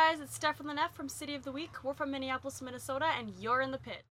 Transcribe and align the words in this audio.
guys, 0.00 0.18
it's 0.18 0.38
Stef 0.38 0.56
from 0.56 0.66
the 0.66 0.72
Net 0.72 0.94
from 0.94 1.10
City 1.10 1.34
of 1.34 1.44
the 1.44 1.52
Weak. 1.52 1.84
We're 1.84 1.92
from 1.92 2.10
Minneapolis, 2.10 2.62
Minnesota, 2.62 3.10
and 3.18 3.34
you're 3.38 3.60
in 3.60 3.70
the 3.70 3.76
pit. 3.76 4.02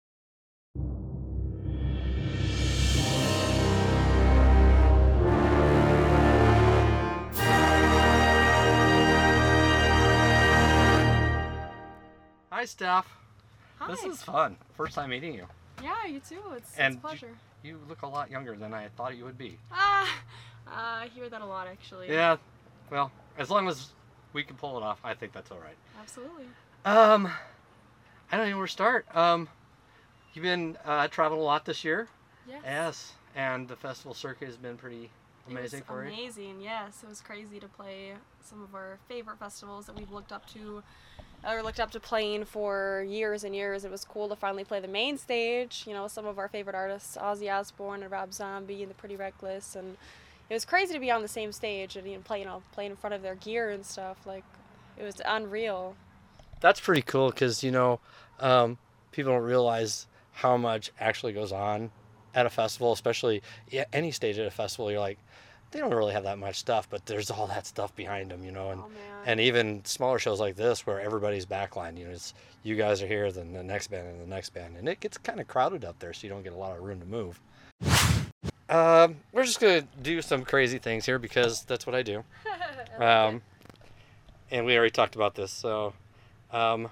Hi, 12.51 12.65
Stef. 12.65 13.05
Hi. 13.79 13.87
This 13.89 14.05
is 14.05 14.23
fun. 14.23 14.59
First 14.75 14.95
time 14.95 15.09
meeting 15.09 15.33
you. 15.33 15.47
Yeah, 15.83 16.05
you 16.05 16.21
too. 16.21 16.43
It's, 16.55 16.77
And 16.77 16.97
it's 16.97 17.03
a 17.03 17.07
pleasure. 17.07 17.31
You 17.63 17.79
look 17.89 18.03
a 18.03 18.07
lot 18.07 18.31
younger 18.31 18.55
than 18.57 18.75
I 18.75 18.89
thought 18.89 19.17
you 19.17 19.25
would 19.25 19.39
be. 19.39 19.59
Ah, 19.73 20.07
uh, 20.67 20.71
I 20.71 21.09
hear 21.15 21.31
that 21.31 21.41
a 21.41 21.47
lot 21.47 21.67
actually. 21.67 22.09
Yeah. 22.09 22.37
Well, 22.91 23.11
as 23.39 23.49
long 23.49 23.69
as 23.69 23.93
we 24.33 24.43
can 24.43 24.57
pull 24.57 24.77
it 24.77 24.83
off, 24.83 25.01
I 25.05 25.15
think 25.15 25.33
that's 25.33 25.51
all 25.51 25.59
right. 25.59 25.77
Absolutely. 26.01 26.47
Um, 26.85 27.31
I 28.31 28.37
don't 28.37 28.51
know 28.51 28.57
where 28.57 28.67
to 28.67 28.73
start. 28.73 29.07
Um, 29.17 29.49
you've 30.35 30.43
been 30.43 30.77
uh, 30.85 31.09
traveling 31.09 31.41
a 31.41 31.45
lot 31.45 31.65
this 31.65 31.85
year. 31.85 32.09
Yes. 32.49 32.61
Yes. 32.65 33.13
And 33.35 33.69
the 33.69 33.77
festival 33.77 34.15
circuit 34.15 34.47
has 34.47 34.57
been 34.57 34.77
pretty 34.77 35.11
amazing 35.49 35.83
for 35.83 36.03
was 36.05 36.13
you. 36.13 36.19
amazing, 36.19 36.61
yes. 36.61 37.03
It 37.03 37.09
was 37.09 37.21
crazy 37.21 37.61
to 37.61 37.69
play 37.69 38.13
some 38.43 38.63
of 38.63 38.75
our 38.75 38.99
favorite 39.09 39.39
festivals 39.39 39.87
that 39.87 39.97
we've 39.97 40.11
looked 40.11 40.33
up 40.33 40.47
to 40.53 40.83
or 41.49 41.63
looked 41.63 41.79
up 41.79 41.91
to 41.93 42.01
playing 42.01 42.45
for 42.45 43.05
years 43.09 43.45
and 43.45 43.55
years. 43.55 43.85
It 43.85 43.91
was 43.91 44.05
cool 44.05 44.29
to 44.29 44.37
finally 44.37 44.65
play 44.65 44.81
the 44.81 44.89
main 44.89 45.17
stage, 45.19 45.85
you 45.87 45.93
know, 45.95 46.09
some 46.09 46.27
of 46.27 46.39
our 46.39 46.49
favorite 46.49 46.75
artists, 46.75 47.17
Ozzy 47.17 47.53
Osbourne 47.53 48.03
and 48.03 48.11
Rob 48.11 48.33
Zombie 48.33 48.83
and 48.83 48.91
the 48.91 48.95
Pretty 48.95 49.15
Reckless 49.17 49.77
and 49.77 49.97
it 50.51 50.55
was 50.55 50.65
crazy 50.65 50.95
to 50.95 51.01
be 51.01 51.11
on 51.11 51.23
the 51.23 51.29
same 51.29 51.53
stage 51.53 51.97
and 51.97 52.07
you 52.09 52.17
know, 52.17 52.23
play, 52.23 52.41
you 52.41 52.45
know, 52.45 52.63
playing 52.73 52.93
in 52.93 52.97
front 52.97 53.15
of 53.15 53.23
their 53.23 53.35
gear 53.37 53.71
and 53.71 53.85
stuff. 53.85 54.27
Like 54.27 54.45
it 54.97 55.05
was 55.05 55.21
unreal. 55.25 55.97
That's 56.61 56.81
pretty 56.81 57.03
cool 57.03 57.31
because 57.31 57.63
you 57.63 57.71
know 57.71 58.01
um, 58.41 58.79
people 59.13 59.33
don't 59.33 59.43
realize 59.43 60.07
how 60.33 60.57
much 60.57 60.91
actually 61.01 61.33
goes 61.33 61.53
on 61.53 61.91
at 62.35 62.47
a 62.47 62.51
festival, 62.51 62.93
especially 62.93 63.43
any 63.93 64.11
stage 64.11 64.39
at 64.39 64.47
a 64.47 64.51
festival. 64.51 64.91
You're 64.91 65.01
like, 65.01 65.19
they 65.71 65.81
don't 65.81 65.93
really 65.93 66.13
have 66.13 66.25
that 66.25 66.39
much 66.39 66.57
stuff, 66.57 66.89
but 66.89 67.05
there's 67.07 67.31
all 67.31 67.47
that 67.49 67.67
stuff 67.67 67.95
behind 67.95 68.31
them, 68.31 68.43
you 68.43 68.53
know. 68.53 68.71
And 68.71 68.81
oh 68.81 68.91
and 69.27 69.41
even 69.41 69.85
smaller 69.85 70.19
shows 70.19 70.41
like 70.41 70.57
this 70.57 70.87
where 70.87 71.01
everybody's 71.01 71.45
backline, 71.45 71.99
you 71.99 72.07
know, 72.07 72.13
it's 72.13 72.35
you 72.63 72.77
guys 72.77 73.03
are 73.03 73.07
here, 73.07 73.31
then 73.31 73.53
the 73.53 73.63
next 73.63 73.89
band 73.89 74.09
and 74.09 74.21
the 74.21 74.27
next 74.27 74.51
band, 74.51 74.77
and 74.77 74.89
it 74.89 75.01
gets 75.01 75.19
kind 75.19 75.41
of 75.41 75.49
crowded 75.49 75.85
up 75.85 75.99
there, 75.99 76.13
so 76.13 76.27
you 76.27 76.33
don't 76.33 76.43
get 76.43 76.53
a 76.53 76.57
lot 76.57 76.77
of 76.77 76.83
room 76.83 77.01
to 77.01 77.07
move. 77.07 77.41
Um, 78.69 79.17
we're 79.33 79.45
just 79.45 79.61
gonna 79.61 79.83
do 80.03 80.21
some 80.21 80.45
crazy 80.45 80.79
things 80.79 81.07
here 81.07 81.19
because 81.19 81.63
that's 81.65 81.87
what 81.87 81.95
I 81.95 82.03
do. 82.03 82.25
Um, 82.99 83.43
and 84.51 84.67
we 84.67 84.77
already 84.77 84.91
talked 84.91 85.15
about 85.15 85.37
this, 85.37 85.53
so 85.53 85.93
um, 86.51 86.89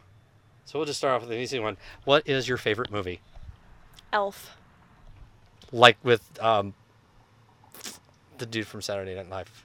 so 0.64 0.78
we'll 0.78 0.86
just 0.86 0.98
start 0.98 1.14
off 1.16 1.22
with 1.22 1.32
an 1.32 1.38
easy 1.42 1.58
one. 1.58 1.76
What 2.04 2.22
is 2.28 2.46
your 2.48 2.58
favorite 2.58 2.92
movie? 2.92 3.20
Elf. 4.12 4.56
Like 5.72 5.96
with 6.04 6.22
um, 6.40 6.74
the 8.38 8.46
dude 8.46 8.68
from 8.68 8.82
Saturday 8.82 9.16
Night 9.16 9.28
Live. 9.28 9.64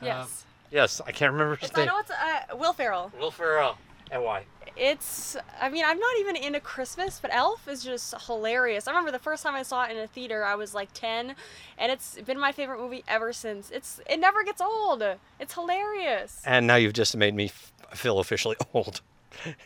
Uh, 0.00 0.04
Yes. 0.06 0.44
yes, 0.70 1.00
I 1.04 1.10
can't 1.10 1.32
remember 1.32 1.56
his 1.56 1.70
it's, 1.70 1.78
I 1.78 1.86
know 1.86 1.98
it's 1.98 2.10
uh, 2.12 2.56
Will 2.56 2.72
Ferrell. 2.72 3.10
Will 3.18 3.32
Ferrell. 3.32 3.78
And 4.10 4.22
why? 4.24 4.44
It's, 4.76 5.36
I 5.60 5.68
mean, 5.68 5.84
I'm 5.84 5.98
not 5.98 6.16
even 6.20 6.36
into 6.36 6.58
Christmas, 6.60 7.18
but 7.20 7.32
Elf 7.34 7.68
is 7.68 7.82
just 7.84 8.14
hilarious. 8.26 8.88
I 8.88 8.92
remember 8.92 9.10
the 9.12 9.18
first 9.18 9.42
time 9.42 9.54
I 9.54 9.62
saw 9.62 9.84
it 9.84 9.90
in 9.90 9.98
a 9.98 10.06
theater, 10.06 10.44
I 10.44 10.54
was 10.54 10.74
like 10.74 10.88
10, 10.94 11.34
and 11.78 11.92
it's 11.92 12.18
been 12.22 12.38
my 12.38 12.50
favorite 12.52 12.78
movie 12.80 13.04
ever 13.06 13.32
since. 13.32 13.70
It's, 13.70 14.00
it 14.08 14.18
never 14.18 14.42
gets 14.42 14.60
old. 14.60 15.02
It's 15.38 15.54
hilarious. 15.54 16.42
And 16.46 16.66
now 16.66 16.76
you've 16.76 16.92
just 16.94 17.16
made 17.16 17.34
me 17.34 17.46
f- 17.46 17.72
feel 17.94 18.18
officially 18.20 18.56
old 18.74 19.00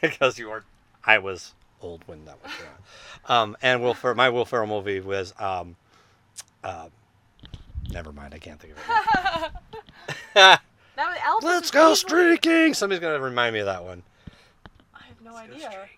because 0.01 0.39
you 0.39 0.49
weren't. 0.51 0.65
I 1.05 1.19
was 1.19 1.55
old 1.81 2.03
when 2.07 2.25
that 2.25 2.43
was 2.43 2.53
around. 2.61 3.41
Um, 3.41 3.57
and 3.63 3.83
Will 3.83 3.95
Fer- 3.95 4.15
my 4.15 4.31
Will 4.31 4.45
Ferrell 4.45 4.67
movie 4.67 5.01
was. 5.01 5.33
Um, 5.39 5.77
uh, 6.65 6.89
never 7.91 8.11
mind, 8.13 8.35
I 8.35 8.39
can't 8.39 8.59
think 8.59 8.73
of 8.75 8.79
it. 8.79 9.51
That 10.97 11.09
was, 11.09 11.19
Elf 11.25 11.43
Let's 11.45 11.71
go 11.73 11.93
easily- 11.93 11.97
streaking. 12.37 12.75
Somebody's 12.75 13.01
gonna 13.01 13.21
remind 13.21 13.53
me 13.55 13.61
of 13.61 13.67
that 13.67 13.83
one. 13.85 14.03
I 15.27 15.41
have 15.43 15.51
no 15.51 15.57
idea. 15.57 15.89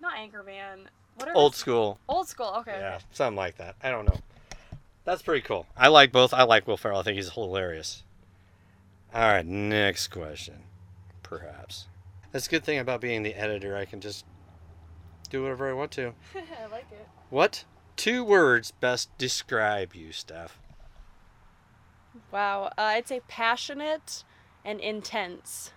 Not 0.00 0.16
Anchorman. 0.16 0.86
What 1.16 1.28
are 1.28 1.34
Old 1.36 1.52
his- 1.52 1.60
school. 1.60 1.98
Old 2.08 2.28
school. 2.28 2.52
Okay. 2.58 2.76
Yeah, 2.78 2.96
okay. 2.96 3.04
something 3.12 3.36
like 3.36 3.56
that. 3.56 3.76
I 3.82 3.90
don't 3.90 4.04
know. 4.06 4.18
That's 5.04 5.22
pretty 5.22 5.42
cool. 5.42 5.66
I 5.76 5.88
like 5.88 6.12
both. 6.12 6.34
I 6.34 6.42
like 6.42 6.66
Will 6.66 6.76
Ferrell. 6.76 7.00
I 7.00 7.02
think 7.02 7.16
he's 7.16 7.32
hilarious. 7.32 8.02
All 9.14 9.20
right, 9.22 9.46
next 9.46 10.08
question. 10.08 10.64
Perhaps. 11.22 11.86
That's 12.32 12.46
a 12.46 12.50
good 12.50 12.64
thing 12.64 12.78
about 12.78 13.00
being 13.00 13.22
the 13.22 13.34
editor. 13.34 13.76
I 13.76 13.84
can 13.84 14.00
just 14.00 14.26
do 15.30 15.42
whatever 15.42 15.70
I 15.70 15.72
want 15.72 15.92
to. 15.92 16.12
I 16.34 16.66
like 16.70 16.86
it. 16.90 17.08
What 17.30 17.64
two 17.96 18.24
words 18.24 18.72
best 18.72 19.16
describe 19.16 19.94
you, 19.94 20.08
Stef? 20.08 20.50
Wow. 22.30 22.64
Uh, 22.76 22.82
I'd 22.82 23.08
say 23.08 23.20
passionate 23.28 24.24
and 24.64 24.80
intense. 24.80 25.72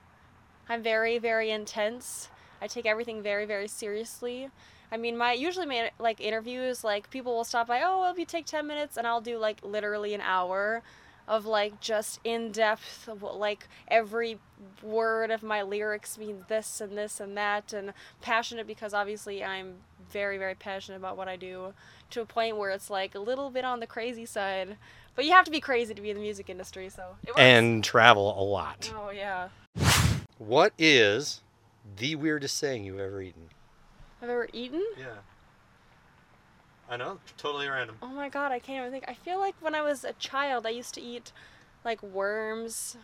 I'm 0.70 0.84
very, 0.84 1.18
very 1.18 1.50
intense. 1.50 2.30
I 2.62 2.68
take 2.68 2.86
everything 2.86 3.22
very, 3.24 3.46
very 3.46 3.68
seriously. 3.68 4.50
I 4.92 4.98
mean, 4.98 5.18
my 5.18 5.34
usually 5.34 5.66
my 5.66 5.92
like 6.00 6.22
interviews, 6.22 6.84
like 6.84 7.10
people 7.10 7.36
will 7.36 7.44
stop 7.44 7.68
by. 7.68 7.82
Oh, 7.82 8.02
well, 8.02 8.12
if 8.12 8.18
you 8.18 8.26
take 8.26 8.46
ten 8.46 8.68
minutes, 8.68 8.98
and 8.98 9.06
I'll 9.06 9.22
do 9.22 9.38
like 9.38 9.60
literally 9.64 10.14
an 10.14 10.22
hour 10.22 10.82
of 11.28 11.46
like 11.46 11.80
just 11.80 12.20
in 12.24 12.52
depth, 12.52 13.08
like 13.22 13.68
every 13.88 14.40
word 14.82 15.30
of 15.30 15.44
my 15.44 15.62
lyrics 15.62 16.18
means 16.18 16.44
this 16.48 16.82
and 16.82 16.98
this 16.98 17.20
and 17.20 17.38
that, 17.38 17.72
and 17.72 17.94
passionate 18.22 18.66
because 18.66 18.94
obviously 18.94 19.44
I'm 19.44 19.76
very, 20.12 20.40
very 20.40 20.56
passionate 20.56 20.98
about 20.98 21.18
what 21.18 21.28
I 21.28 21.36
do 21.36 21.74
to 22.10 22.22
a 22.22 22.26
point 22.26 22.58
where 22.58 22.72
it's 22.72 22.90
like 22.90 23.14
a 23.14 23.20
little 23.20 23.52
bit 23.52 23.64
on 23.64 23.80
the 23.80 23.88
crazy 23.88 24.26
side. 24.26 24.78
But 25.16 25.26
you 25.26 25.32
have 25.32 25.46
to 25.46 25.52
be 25.52 25.60
crazy 25.60 25.94
to 25.94 26.02
be 26.02 26.10
in 26.10 26.16
the 26.16 26.22
music 26.22 26.50
industry, 26.50 26.90
so. 26.90 27.16
And 27.38 27.84
travel 27.84 28.42
a 28.42 28.44
lot. 28.44 28.92
oh 28.98 29.12
yeah, 29.12 29.50
What 30.40 30.72
is 30.78 31.42
the 31.98 32.16
weirdest 32.16 32.58
saying 32.58 32.86
you've 32.86 33.00
ever 33.00 33.22
eaten? 33.22 33.50
I've 34.22 34.30
ever 34.30 34.48
eaten. 34.54 34.84
Yeah. 34.98 35.18
I 36.90 36.96
know, 36.96 37.20
totally 37.38 37.68
random. 37.68 37.98
Oh 38.02 38.08
my 38.08 38.30
god, 38.30 38.54
I 38.54 38.60
can't 38.60 38.80
even 38.80 38.92
think. 38.92 39.04
I 39.08 39.14
feel 39.14 39.38
like 39.38 39.56
when 39.60 39.76
I 39.76 39.82
was 39.82 40.06
a 40.06 40.14
child, 40.14 40.66
I 40.66 40.70
used 40.70 40.94
to 40.96 41.02
eat 41.02 41.34
like 41.84 42.02
worms. 42.02 42.96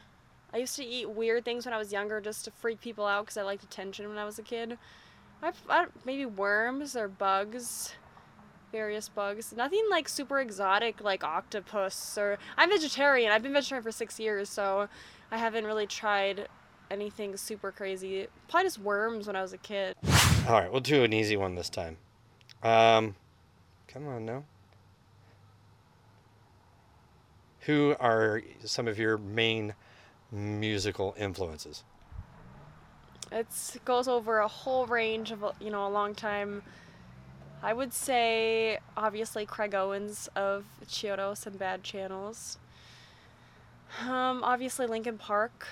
I 0.53 0.57
used 0.57 0.77
to 0.77 0.85
eat 0.85 1.09
weird 1.09 1.43
things 1.43 1.65
when 1.65 1.73
I 1.73 1.77
was 1.77 1.91
younger 1.91 2.21
just 2.21 2.45
to 2.45 2.51
freak 2.51 2.79
people 2.79 3.05
out 3.05 3.25
because 3.25 3.37
I 3.37 3.43
liked 3.43 3.63
attention 3.63 4.07
when 4.07 4.17
I 4.17 4.23
was 4.23 4.39
a 4.39 4.41
kid. 4.41 4.77
I, 5.43 5.51
I 5.69 5.87
maybe 6.05 6.25
worms 6.25 6.95
or 6.95 7.09
bugs, 7.09 7.93
various 8.71 9.09
bugs. 9.09 9.53
Nothing 9.55 9.83
like 9.91 10.07
super 10.07 10.39
exotic 10.39 11.01
like 11.01 11.25
octopus 11.25 12.17
or. 12.17 12.39
I'm 12.55 12.69
vegetarian. 12.69 13.33
I've 13.33 13.43
been 13.43 13.53
vegetarian 13.53 13.83
for 13.83 13.91
six 13.91 14.21
years, 14.21 14.47
so 14.47 14.87
I 15.31 15.37
haven't 15.37 15.65
really 15.65 15.85
tried 15.85 16.47
anything 16.91 17.35
super 17.37 17.71
crazy. 17.71 18.27
Probably 18.47 18.65
just 18.65 18.79
worms 18.79 19.27
when 19.27 19.35
I 19.35 19.41
was 19.41 19.53
a 19.53 19.57
kid. 19.57 19.95
All 20.47 20.53
right, 20.53 20.71
we'll 20.71 20.81
do 20.81 21.03
an 21.03 21.13
easy 21.13 21.37
one 21.37 21.55
this 21.55 21.69
time. 21.69 21.97
Um, 22.63 23.15
come 23.87 24.07
on 24.07 24.25
now. 24.25 24.43
Who 27.61 27.95
are 27.99 28.43
some 28.63 28.87
of 28.87 28.99
your 28.99 29.17
main 29.17 29.73
musical 30.31 31.15
influences? 31.17 31.83
It 33.31 33.47
goes 33.85 34.07
over 34.07 34.37
a 34.37 34.47
whole 34.47 34.85
range 34.85 35.31
of 35.31 35.43
you 35.59 35.71
know 35.71 35.87
a 35.87 35.89
long 35.89 36.13
time. 36.13 36.61
I 37.63 37.73
would 37.73 37.93
say 37.93 38.77
obviously 38.95 39.45
Craig 39.45 39.73
Owens 39.73 40.29
of 40.35 40.65
Chiodos 40.87 41.47
and 41.47 41.57
Bad 41.57 41.83
Channels. 41.83 42.59
Um, 44.01 44.43
obviously 44.43 44.85
Linkin 44.85 45.17
Park, 45.17 45.67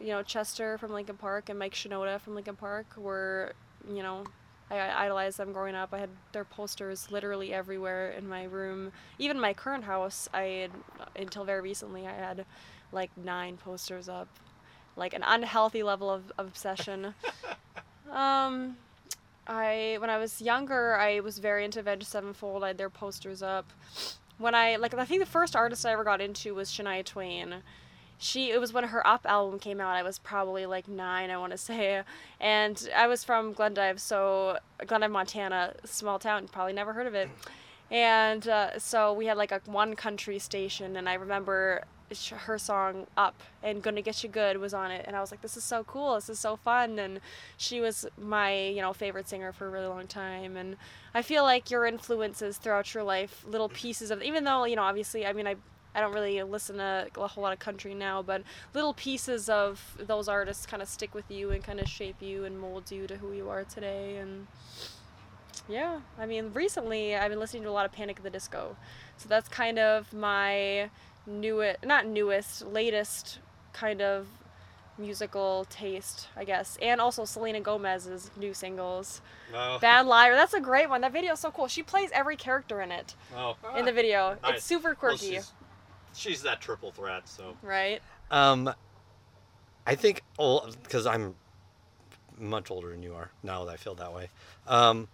you 0.00 0.08
know 0.08 0.22
Chester 0.22 0.78
from 0.78 0.92
Linkin 0.92 1.16
Park 1.16 1.48
and 1.48 1.58
Mike 1.58 1.74
Shinoda 1.74 2.20
from 2.20 2.34
Linkin 2.34 2.56
Park 2.56 2.86
were 2.96 3.52
you 3.92 4.02
know 4.02 4.24
I, 4.70 5.04
idolized 5.04 5.38
them 5.38 5.52
growing 5.52 5.74
up. 5.74 5.90
I 5.92 5.98
had 5.98 6.10
their 6.32 6.44
posters 6.44 7.10
literally 7.10 7.52
everywhere 7.52 8.10
in 8.10 8.28
my 8.28 8.44
room. 8.44 8.92
Even 9.18 9.40
my 9.40 9.52
current 9.52 9.84
house, 9.84 10.28
I 10.32 10.42
had 10.42 10.70
until 11.16 11.44
very 11.44 11.60
recently 11.60 12.06
I 12.06 12.12
had 12.12 12.44
like 12.92 13.10
nine 13.16 13.56
posters 13.56 14.08
up 14.08 14.28
like 14.96 15.14
an 15.14 15.22
unhealthy 15.26 15.82
level 15.82 16.10
of, 16.10 16.30
of 16.38 16.46
obsession. 16.46 17.14
um, 18.10 18.76
I 19.46 19.96
when 19.98 20.10
I 20.10 20.18
was 20.18 20.40
younger, 20.40 20.96
I 20.96 21.20
was 21.20 21.38
very 21.38 21.64
into 21.64 21.80
Avenged 21.80 22.06
Sevenfold. 22.06 22.62
I 22.62 22.68
had 22.68 22.78
their 22.78 22.90
posters 22.90 23.42
up. 23.42 23.72
When 24.38 24.54
I 24.54 24.76
like, 24.76 24.94
I 24.94 25.04
think 25.04 25.20
the 25.20 25.26
first 25.26 25.56
artist 25.56 25.84
I 25.84 25.92
ever 25.92 26.04
got 26.04 26.20
into 26.20 26.54
was 26.54 26.70
Shania 26.70 27.04
Twain. 27.04 27.56
She 28.22 28.50
it 28.50 28.60
was 28.60 28.72
when 28.74 28.84
her 28.84 29.04
Up 29.06 29.24
album 29.24 29.58
came 29.58 29.80
out. 29.80 29.96
I 29.96 30.02
was 30.02 30.18
probably 30.18 30.66
like 30.66 30.86
nine, 30.86 31.30
I 31.30 31.38
want 31.38 31.52
to 31.52 31.58
say, 31.58 32.02
and 32.38 32.90
I 32.94 33.06
was 33.06 33.24
from 33.24 33.54
Glendive, 33.54 33.98
so 33.98 34.58
Glendive, 34.86 35.10
Montana, 35.10 35.72
small 35.84 36.18
town. 36.18 36.46
Probably 36.46 36.74
never 36.74 36.92
heard 36.92 37.06
of 37.06 37.14
it. 37.14 37.30
And 37.90 38.46
uh, 38.46 38.78
so 38.78 39.14
we 39.14 39.24
had 39.24 39.38
like 39.38 39.52
a 39.52 39.62
one 39.64 39.96
country 39.96 40.38
station, 40.38 40.96
and 40.96 41.08
I 41.08 41.14
remember 41.14 41.84
her 42.30 42.58
song 42.58 43.06
"Up" 43.16 43.40
and 43.62 43.82
"Gonna 43.82 44.02
Get 44.02 44.22
You 44.22 44.28
Good" 44.28 44.58
was 44.58 44.74
on 44.74 44.90
it, 44.90 45.06
and 45.06 45.16
I 45.16 45.20
was 45.20 45.30
like, 45.30 45.40
"This 45.40 45.56
is 45.56 45.64
so 45.64 45.82
cool! 45.84 46.14
This 46.16 46.28
is 46.28 46.38
so 46.38 46.56
fun!" 46.56 46.98
And 46.98 47.20
she 47.56 47.80
was 47.80 48.06
my 48.18 48.54
you 48.54 48.82
know 48.82 48.92
favorite 48.92 49.30
singer 49.30 49.50
for 49.50 49.66
a 49.66 49.70
really 49.70 49.86
long 49.86 50.06
time, 50.06 50.58
and 50.58 50.76
I 51.14 51.22
feel 51.22 51.42
like 51.42 51.70
your 51.70 51.86
influences 51.86 52.58
throughout 52.58 52.92
your 52.92 53.02
life, 53.02 53.46
little 53.48 53.70
pieces 53.70 54.10
of 54.10 54.22
even 54.22 54.44
though 54.44 54.64
you 54.64 54.76
know 54.76 54.82
obviously 54.82 55.24
I 55.24 55.32
mean 55.32 55.46
I 55.46 55.56
I 55.94 56.00
don't 56.00 56.12
really 56.12 56.42
listen 56.42 56.76
to 56.76 57.08
a 57.18 57.26
whole 57.26 57.42
lot 57.42 57.52
of 57.52 57.58
country 57.58 57.94
now, 57.94 58.22
but 58.22 58.42
little 58.74 58.94
pieces 58.94 59.48
of 59.48 59.96
those 59.98 60.28
artists 60.28 60.66
kind 60.66 60.82
of 60.82 60.88
stick 60.88 61.14
with 61.14 61.30
you 61.30 61.50
and 61.50 61.62
kind 61.64 61.80
of 61.80 61.88
shape 61.88 62.16
you 62.20 62.44
and 62.44 62.58
mold 62.60 62.90
you 62.90 63.06
to 63.08 63.16
who 63.16 63.32
you 63.32 63.48
are 63.50 63.64
today. 63.64 64.16
And 64.18 64.46
yeah, 65.68 66.00
I 66.18 66.26
mean, 66.26 66.50
recently 66.54 67.16
I've 67.16 67.30
been 67.30 67.40
listening 67.40 67.64
to 67.64 67.70
a 67.70 67.72
lot 67.72 67.86
of 67.86 67.92
Panic 67.92 68.18
at 68.18 68.22
the 68.22 68.30
Disco, 68.30 68.76
so 69.16 69.28
that's 69.28 69.48
kind 69.48 69.78
of 69.78 70.12
my 70.12 70.90
newest, 71.26 71.84
not 71.84 72.06
newest, 72.06 72.66
latest 72.66 73.38
kind 73.72 74.00
of 74.00 74.26
musical 74.98 75.66
taste, 75.70 76.28
I 76.36 76.44
guess. 76.44 76.76
And 76.82 77.00
also 77.00 77.24
Selena 77.24 77.60
Gomez's 77.60 78.30
new 78.36 78.52
singles. 78.52 79.22
No. 79.52 79.78
Bad 79.80 80.06
Liar, 80.06 80.34
that's 80.34 80.54
a 80.54 80.60
great 80.60 80.88
one. 80.88 81.00
That 81.00 81.12
video 81.12 81.32
is 81.32 81.40
so 81.40 81.50
cool. 81.50 81.68
She 81.68 81.82
plays 81.82 82.10
every 82.12 82.36
character 82.36 82.80
in 82.80 82.92
it 82.92 83.14
Oh. 83.34 83.56
in 83.76 83.84
the 83.86 83.92
video. 83.92 84.36
Nice. 84.42 84.56
It's 84.56 84.64
super 84.64 84.88
Well, 84.88 84.96
quirky, 84.96 85.36
she's, 85.36 85.52
she's 86.14 86.42
that 86.42 86.60
triple 86.60 86.92
threat, 86.92 87.28
so. 87.28 87.56
right? 87.62 88.00
Um, 88.30 88.72
I 89.86 89.94
think 89.94 90.22
because 90.36 91.06
I'm 91.06 91.34
much 92.38 92.70
older 92.70 92.90
than 92.90 93.02
you 93.02 93.14
are 93.14 93.30
now 93.42 93.64
that 93.64 93.72
I 93.72 93.76
feel 93.76 93.94
that 93.96 94.12
way. 94.12 94.28
Um, 94.66 95.08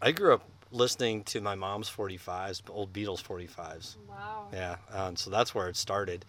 I 0.00 0.12
grew 0.12 0.34
up 0.34 0.42
listening 0.72 1.24
to 1.24 1.40
my 1.40 1.54
mom's 1.54 1.90
45s, 1.90 2.62
old 2.70 2.92
Beatles 2.92 3.22
45s. 3.22 3.96
Wow. 4.08 4.46
Yeah, 4.52 4.76
um, 4.92 5.16
so 5.16 5.30
that's 5.30 5.54
where 5.54 5.68
it 5.68 5.76
started. 5.76 6.24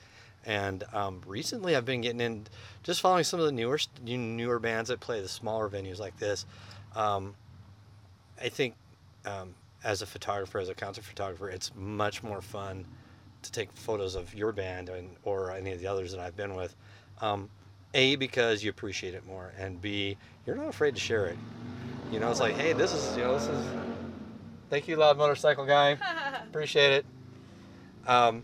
And 0.46 0.84
um, 0.92 1.22
recently, 1.28 1.75
I've 1.75 1.86
been 1.86 2.02
getting 2.02 2.22
in, 2.22 2.48
just 2.81 3.02
following 3.02 3.24
some 3.24 3.40
of 3.40 3.46
the 3.46 3.52
newer 3.52 3.78
newer 4.04 4.58
bands 4.58 4.90
that 4.90 5.00
play 5.00 5.22
the 5.22 5.28
smaller 5.28 5.69
venues 5.69 6.00
like 6.00 6.18
this. 6.18 6.46
Um, 6.96 7.36
I 8.42 8.50
think, 8.50 8.75
um, 9.25 9.54
as 9.84 10.02
a 10.02 10.08
photographer, 10.08 10.60
as 10.60 10.69
a 10.69 10.74
concert 10.74 11.04
photographer, 11.04 11.50
it's 11.50 11.72
much 11.75 12.24
more 12.24 12.42
fun 12.42 12.86
to 13.43 13.51
take 13.51 13.71
photos 13.73 14.15
of 14.15 14.33
your 14.33 14.51
band 14.51 14.89
and 14.89 15.15
or 15.23 15.51
any 15.51 15.71
of 15.71 15.79
the 15.79 15.88
others 15.88 16.11
that 16.11 16.19
I've 16.19 16.35
been 16.35 16.55
with. 16.55 16.75
Um, 17.21 17.49
a 17.93 18.15
because 18.15 18.63
you 18.63 18.69
appreciate 18.69 19.13
it 19.13 19.25
more, 19.25 19.53
and 19.57 19.81
B 19.81 20.17
you're 20.45 20.55
not 20.55 20.69
afraid 20.69 20.95
to 20.95 21.01
share 21.01 21.25
it. 21.25 21.38
You 22.11 22.19
know, 22.19 22.29
it's 22.31 22.39
like, 22.39 22.55
hey, 22.55 22.73
this 22.73 22.93
is 22.93 23.15
you 23.17 23.23
know 23.23 23.33
this 23.33 23.47
is. 23.47 23.65
Thank 24.69 24.88
you, 24.88 24.95
loud 24.95 25.17
motorcycle 25.17 25.65
guy. 25.65 25.97
Appreciate 26.49 26.93
it. 26.93 27.05
Um, 28.07 28.43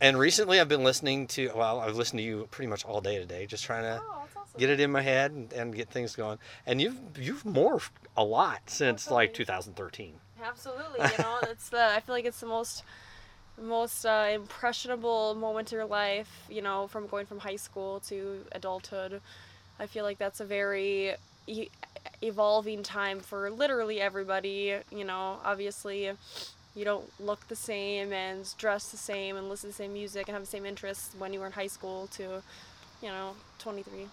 and 0.00 0.18
recently, 0.18 0.60
I've 0.60 0.68
been 0.68 0.84
listening 0.84 1.26
to. 1.28 1.50
Well, 1.54 1.80
I've 1.80 1.96
listened 1.96 2.18
to 2.18 2.24
you 2.24 2.48
pretty 2.50 2.68
much 2.68 2.84
all 2.84 3.00
day 3.00 3.18
today, 3.18 3.46
just 3.46 3.64
trying 3.64 3.82
to 3.84 4.02
Oh, 4.04 4.22
awesome. 4.22 4.58
get 4.58 4.70
it 4.70 4.80
in 4.80 4.90
my 4.92 5.02
head 5.02 5.30
and, 5.32 5.52
and 5.52 5.74
get 5.74 5.88
things 5.90 6.14
going. 6.16 6.38
And 6.66 6.80
you've 6.80 6.98
you've 7.18 7.44
morphed 7.44 7.90
a 8.16 8.24
lot 8.24 8.62
since 8.66 9.10
like 9.10 9.34
2013. 9.34 10.14
Absolutely, 10.44 11.00
you 11.00 11.18
know, 11.18 11.38
it's 11.44 11.68
the 11.68 11.84
I 11.84 12.00
feel 12.00 12.14
like 12.14 12.24
it's 12.24 12.40
the 12.40 12.46
most 12.46 12.84
most 13.60 14.04
uh, 14.04 14.28
impressionable 14.32 15.34
moment 15.34 15.72
in 15.72 15.76
your 15.76 15.86
life, 15.86 16.44
you 16.48 16.62
know, 16.62 16.86
from 16.88 17.06
going 17.06 17.26
from 17.26 17.40
high 17.40 17.56
school 17.56 18.00
to 18.08 18.40
adulthood. 18.52 19.20
I 19.78 19.86
feel 19.86 20.04
like 20.04 20.18
that's 20.18 20.40
a 20.40 20.44
very 20.44 21.14
e- 21.46 21.68
evolving 22.22 22.82
time 22.82 23.20
for 23.20 23.50
literally 23.50 24.00
everybody, 24.00 24.76
you 24.90 25.04
know, 25.04 25.38
obviously 25.44 26.10
you 26.74 26.84
don't 26.84 27.08
look 27.20 27.46
the 27.48 27.56
same 27.56 28.12
and 28.12 28.54
dress 28.58 28.90
the 28.90 28.96
same 28.96 29.36
and 29.36 29.48
listen 29.48 29.70
to 29.70 29.76
the 29.76 29.82
same 29.82 29.92
music 29.92 30.28
and 30.28 30.34
have 30.34 30.42
the 30.42 30.50
same 30.50 30.66
interests 30.66 31.14
when 31.18 31.32
you 31.32 31.40
were 31.40 31.46
in 31.46 31.52
high 31.52 31.66
school 31.66 32.08
to, 32.12 32.42
you 33.02 33.08
know, 33.08 33.32
23. 33.58 34.06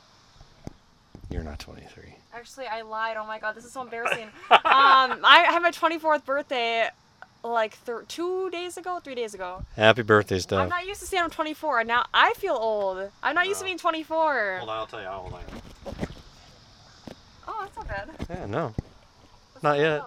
You're 1.30 1.44
not 1.44 1.60
23. 1.60 2.16
Actually, 2.34 2.68
I 2.68 2.82
lied. 2.82 3.18
Oh 3.18 3.26
my 3.26 3.40
god, 3.40 3.56
this 3.56 3.66
is 3.66 3.72
so 3.72 3.82
embarrassing. 3.82 4.28
um, 4.52 4.62
I 5.24 5.46
had 5.50 5.62
my 5.62 5.72
24th 5.72 6.26
birthday 6.26 6.90
like 7.46 7.74
thir- 7.76 8.04
two 8.08 8.50
days 8.50 8.78
ago, 8.78 9.00
three 9.04 9.16
days 9.16 9.34
ago. 9.34 9.64
Happy 9.76 10.02
birthday, 10.02 10.40
I'm 10.52 10.70
not 10.70 10.86
used 10.86 11.02
to 11.02 11.08
saying 11.08 11.24
I'm 11.24 11.30
24, 11.30 11.80
and 11.80 11.88
now 11.88 12.06
I 12.14 12.34
feel 12.34 12.56
old. 12.56 13.12
I'm 13.24 13.36
not 13.36 13.48
used 13.48 13.60
to 13.60 13.66
being 13.66 13.78
24. 13.78 14.58
Hold 14.60 14.70
on, 14.70 14.78
I'll 14.78 14.88
tell 14.88 15.02
you. 15.02 15.08
how 15.08 15.22
old 15.22 15.34
I 15.34 15.40
am. 15.40 16.08
Oh, 17.48 17.58
that's 17.62 17.76
not 17.76 17.88
bad. 17.88 18.10
Yeah, 18.30 18.46
no. 18.46 18.74
That's 19.54 19.64
Not 19.64 19.78
yet. 19.78 20.02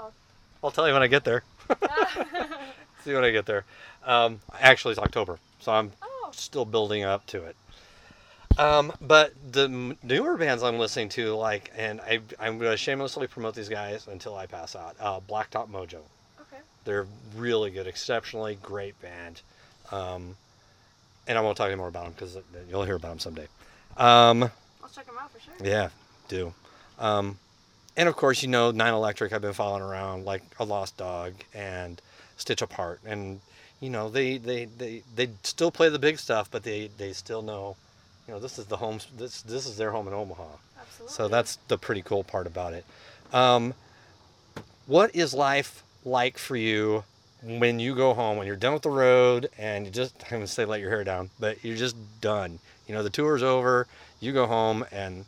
I'll 0.63 0.71
tell 0.71 0.87
you 0.87 0.93
when 0.93 1.03
I 1.03 1.07
get 1.07 1.25
there. 1.25 1.45
See 3.05 3.15
when 3.15 3.25
I 3.25 3.31
get 3.31 3.47
there. 3.47 3.65
Um, 4.05 4.41
actually, 4.59 4.93
it's 4.93 5.01
October, 5.01 5.39
so 5.61 5.73
I'm 5.73 5.93
oh, 6.03 6.31
still 6.33 6.65
building 6.65 7.05
up 7.05 7.27
to 7.27 7.45
it. 7.45 7.57
Um, 8.59 8.93
but 9.01 9.35
the 9.53 9.97
newer 10.03 10.37
bands 10.37 10.65
I'm 10.65 10.79
listening 10.79 11.11
to, 11.11 11.35
like, 11.35 11.71
and 11.77 12.01
I, 12.01 12.21
I'm 12.41 12.59
going 12.59 12.73
to 12.73 12.77
shamelessly 12.77 13.29
promote 13.29 13.55
these 13.55 13.69
guys 13.69 14.09
until 14.09 14.35
I 14.35 14.47
pass 14.47 14.75
out. 14.75 14.97
Uh, 14.99 15.21
Blacktop 15.21 15.71
Mojo. 15.71 16.01
They're 16.85 17.07
really 17.37 17.71
good, 17.71 17.87
exceptionally 17.87 18.59
great 18.63 19.01
band. 19.03 19.43
Um, 19.91 20.37
and 21.27 21.37
I 21.37 21.41
won't 21.41 21.57
talk 21.57 21.67
any 21.67 21.77
more 21.77 21.89
about 21.89 22.05
them 22.05 22.15
because 22.15 22.39
you'll 22.71 22.85
hear 22.85 22.97
about 22.97 23.11
them 23.11 23.19
someday. 23.19 23.49
Um, 23.97 24.45
I'll 24.83 24.89
check 24.95 25.07
them 25.07 25.17
out 25.21 25.31
for 25.31 25.41
sure. 25.41 25.55
yeah, 25.63 25.91
do. 26.29 26.55
Um, 26.99 27.39
and 27.97 28.09
of 28.09 28.17
course, 28.17 28.43
you 28.43 28.49
know, 28.49 28.71
Nine 28.71 28.95
Electric. 28.95 29.33
I've 29.33 29.43
been 29.43 29.53
following 29.53 29.83
around 29.83 30.25
like 30.25 30.43
a 30.59 30.65
Lost 30.65 30.97
Dog 30.97 31.35
and 31.53 32.01
Stitched 32.37 32.63
Up 32.63 32.73
Heart, 32.73 33.01
and 33.05 33.41
you 33.81 33.91
know, 33.91 34.09
they 34.09 34.39
they 34.39 34.65
they 34.65 35.03
they 35.15 35.29
still 35.43 35.71
play 35.71 35.89
the 35.89 35.99
big 35.99 36.19
stuff, 36.19 36.51
but 36.51 36.63
they 36.63 36.91
they 36.97 37.13
still 37.13 37.43
know, 37.43 37.77
you 38.27 38.35
know, 38.35 38.41
this 38.41 38.59
is 38.59 38.67
the 38.67 38.77
home. 38.77 39.01
This 39.17 39.43
this 39.43 39.67
is 39.67 39.77
their 39.77 39.91
home 39.91 40.09
in 40.09 40.15
Omaha. 40.15 40.45
Absolutely. 40.81 41.15
So 41.15 41.29
that's 41.29 41.57
the 41.69 41.77
pretty 41.77 42.03
cool 42.03 42.25
part 42.25 42.47
about 42.47 42.73
it. 42.73 42.85
Um, 43.33 43.75
what 44.87 45.15
is 45.15 45.35
life 45.35 45.83
like 46.09 46.39
for 46.39 46.57
you 46.57 47.05
when 47.43 47.79
you 47.79 47.95
go 47.95 48.15
home, 48.15 48.37
when 48.37 48.47
you're 48.47 48.57
done 48.57 48.73
with 48.73 48.83
the 48.83 48.91
road 48.91 49.49
and 49.59 49.87
you 49.87 49.93
just, 49.93 50.15
I'm 50.25 50.31
going 50.31 50.43
to 50.43 50.49
say 50.49 50.65
let 50.65 50.81
your 50.81 50.91
hair 50.91 51.05
down, 51.05 51.31
but 51.39 51.63
you're 51.65 51.77
just 51.77 51.97
done? 52.21 52.59
You 52.87 52.95
know, 52.95 53.03
the 53.03 53.11
tour's 53.11 53.43
over, 53.43 53.87
you 54.21 54.33
go 54.33 54.47
home, 54.47 54.85
and 54.91 55.25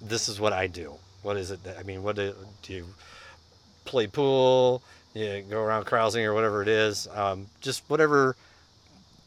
this 0.00 0.28
is 0.28 0.40
what 0.40 0.52
I 0.52 0.66
do. 0.66 0.94
What 1.22 1.36
is 1.36 1.50
it 1.50 1.62
that, 1.64 1.78
I 1.78 1.82
mean, 1.84 2.02
what 2.02 2.16
do, 2.16 2.34
do 2.62 2.72
you 2.72 2.86
play 3.84 4.06
pool? 4.06 4.82
You 5.14 5.44
go 5.48 5.60
around 5.60 5.84
carousing 5.84 6.24
or 6.24 6.34
whatever 6.34 6.62
it 6.62 6.68
is. 6.68 7.06
Um, 7.14 7.46
just 7.60 7.84
whatever, 7.88 8.34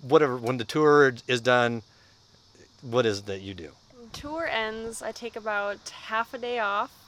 whatever, 0.01 0.35
when 0.35 0.57
the 0.57 0.65
tour 0.65 1.13
is 1.27 1.39
done, 1.39 1.83
what 2.81 3.05
is 3.05 3.19
it 3.19 3.25
that 3.27 3.41
you 3.41 3.53
do? 3.53 3.71
tour 4.15 4.47
ends, 4.47 5.01
I 5.01 5.11
take 5.11 5.35
about 5.35 5.89
half 5.89 6.33
a 6.33 6.37
day 6.37 6.59
off. 6.59 7.04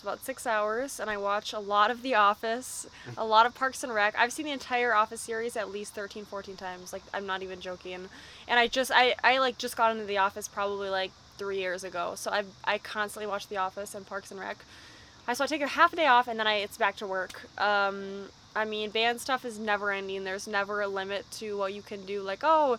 It's 0.00 0.04
about 0.06 0.24
six 0.24 0.46
hours, 0.46 0.98
and 0.98 1.10
I 1.10 1.18
watch 1.18 1.52
a 1.52 1.58
lot 1.58 1.90
of 1.90 2.00
The 2.00 2.14
Office, 2.14 2.86
a 3.18 3.24
lot 3.26 3.44
of 3.44 3.54
Parks 3.54 3.84
and 3.84 3.92
Rec. 3.92 4.14
I've 4.16 4.32
seen 4.32 4.46
the 4.46 4.50
entire 4.50 4.94
Office 4.94 5.20
series 5.20 5.58
at 5.58 5.70
least 5.70 5.94
13, 5.94 6.24
14 6.24 6.56
times. 6.56 6.94
Like, 6.94 7.02
I'm 7.12 7.26
not 7.26 7.42
even 7.42 7.60
joking. 7.60 8.08
And 8.48 8.58
I 8.58 8.66
just, 8.66 8.90
I, 8.94 9.14
I 9.22 9.40
like 9.40 9.58
just 9.58 9.76
got 9.76 9.92
into 9.92 10.06
The 10.06 10.16
Office 10.16 10.48
probably 10.48 10.88
like 10.88 11.10
three 11.36 11.58
years 11.58 11.84
ago. 11.84 12.14
So 12.16 12.30
I, 12.30 12.44
I 12.64 12.78
constantly 12.78 13.26
watch 13.26 13.48
The 13.48 13.58
Office 13.58 13.94
and 13.94 14.06
Parks 14.06 14.30
and 14.30 14.40
Rec. 14.40 14.64
I 15.28 15.34
so 15.34 15.44
I 15.44 15.46
take 15.46 15.60
a 15.60 15.66
half 15.66 15.92
a 15.92 15.96
day 15.96 16.06
off, 16.06 16.28
and 16.28 16.40
then 16.40 16.46
I 16.46 16.54
it's 16.54 16.78
back 16.78 16.96
to 16.96 17.06
work. 17.06 17.42
Um, 17.58 18.30
I 18.56 18.64
mean, 18.64 18.88
band 18.88 19.20
stuff 19.20 19.44
is 19.44 19.58
never 19.58 19.90
ending. 19.90 20.24
There's 20.24 20.48
never 20.48 20.80
a 20.80 20.88
limit 20.88 21.30
to 21.32 21.58
what 21.58 21.74
you 21.74 21.82
can 21.82 22.06
do. 22.06 22.22
Like, 22.22 22.40
oh, 22.42 22.78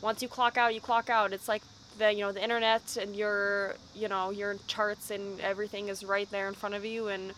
once 0.00 0.22
you 0.22 0.28
clock 0.28 0.56
out, 0.56 0.74
you 0.74 0.80
clock 0.80 1.10
out. 1.10 1.34
It's 1.34 1.48
like 1.48 1.60
the 1.98 2.12
you 2.12 2.20
know 2.20 2.32
the 2.32 2.42
internet 2.42 2.96
and 3.00 3.14
your 3.14 3.76
you 3.94 4.08
know 4.08 4.30
your 4.30 4.56
charts 4.66 5.10
and 5.10 5.40
everything 5.40 5.88
is 5.88 6.04
right 6.04 6.30
there 6.30 6.48
in 6.48 6.54
front 6.54 6.74
of 6.74 6.84
you. 6.84 7.08
And 7.08 7.32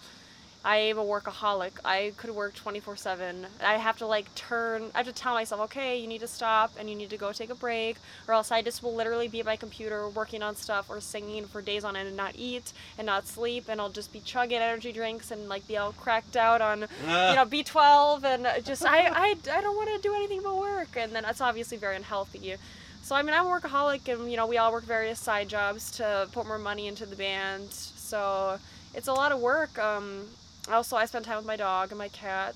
I 0.67 0.77
am 0.77 0.99
a 0.99 1.05
workaholic. 1.05 1.73
I 1.85 2.15
could 2.17 2.31
work 2.31 2.55
24/7. 2.55 3.45
I 3.63 3.77
have 3.77 3.99
to 3.99 4.07
like 4.07 4.35
turn. 4.35 4.91
I 4.95 4.99
have 4.99 5.07
to 5.07 5.13
tell 5.13 5.35
myself, 5.35 5.61
okay, 5.63 5.99
you 5.99 6.07
need 6.07 6.21
to 6.21 6.27
stop 6.27 6.73
and 6.79 6.89
you 6.89 6.97
need 6.97 7.11
to 7.11 7.19
go 7.19 7.33
take 7.33 7.51
a 7.51 7.55
break, 7.55 7.99
or 8.27 8.33
else 8.33 8.51
I 8.51 8.63
just 8.63 8.83
will 8.83 8.95
literally 8.95 9.29
be 9.29 9.41
at 9.41 9.47
my 9.47 9.57
computer 9.57 10.09
working 10.09 10.43
on 10.43 10.57
stuff 10.57 10.89
or 10.89 11.03
singing 11.03 11.45
for 11.45 11.61
days 11.61 11.85
on 11.85 11.97
end 11.97 12.09
and 12.09 12.17
not 12.17 12.33
eat 12.37 12.73
and 12.97 13.05
not 13.05 13.27
sleep, 13.27 13.65
and 13.69 13.79
I'll 13.79 13.91
just 13.91 14.11
be 14.11 14.21
chugging 14.21 14.59
energy 14.59 14.91
drinks 14.91 15.31
and 15.31 15.51
like 15.51 15.69
be 15.69 15.77
all 15.77 15.93
cracked 15.93 16.35
out 16.37 16.63
on 16.63 16.87
ah. 17.07 17.31
you 17.31 17.37
know 17.37 17.45
B12 17.45 18.25
and 18.25 18.65
just 18.65 18.87
I 18.87 19.09
I, 19.09 19.35
I 19.53 19.61
don't 19.61 19.77
want 19.77 19.91
to 19.95 19.99
do 20.01 20.15
anything 20.15 20.41
but 20.43 20.57
work, 20.57 20.97
and 20.97 21.13
then 21.15 21.25
that's 21.25 21.43
obviously 21.43 21.77
very 21.77 21.97
unhealthy. 21.97 22.57
So 23.05 23.15
I 23.15 23.21
mean 23.23 23.35
I'm 23.35 23.45
a 23.45 23.51
workaholic, 23.51 24.09
and 24.11 24.31
you 24.31 24.39
know 24.39 24.47
we 24.47 24.57
all 24.57 24.73
work 24.73 24.85
various 24.85 25.21
side 25.21 25.47
jobs 25.51 25.91
to 25.99 26.27
put 26.33 26.47
more 26.47 26.59
money 26.59 26.87
into 26.87 27.05
the 27.05 27.17
band. 27.17 27.71
So 27.71 28.59
it's 28.95 29.09
a 29.09 29.13
lot 29.13 29.31
of 29.31 29.41
work. 29.41 29.79
Um, 29.79 30.25
also 30.73 30.97
I 30.97 31.05
spend 31.05 31.27
time 31.27 31.37
with 31.37 31.45
my 31.45 31.57
dog 31.57 31.91
and 31.91 31.99
my 31.99 32.09
cat, 32.09 32.55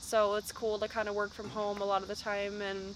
so 0.00 0.36
it's 0.36 0.52
cool 0.52 0.78
to 0.78 0.86
kind 0.86 1.08
of 1.08 1.16
work 1.16 1.32
from 1.32 1.50
home 1.50 1.80
a 1.80 1.84
lot 1.84 2.02
of 2.02 2.08
the 2.08 2.14
time 2.14 2.62
and 2.62 2.94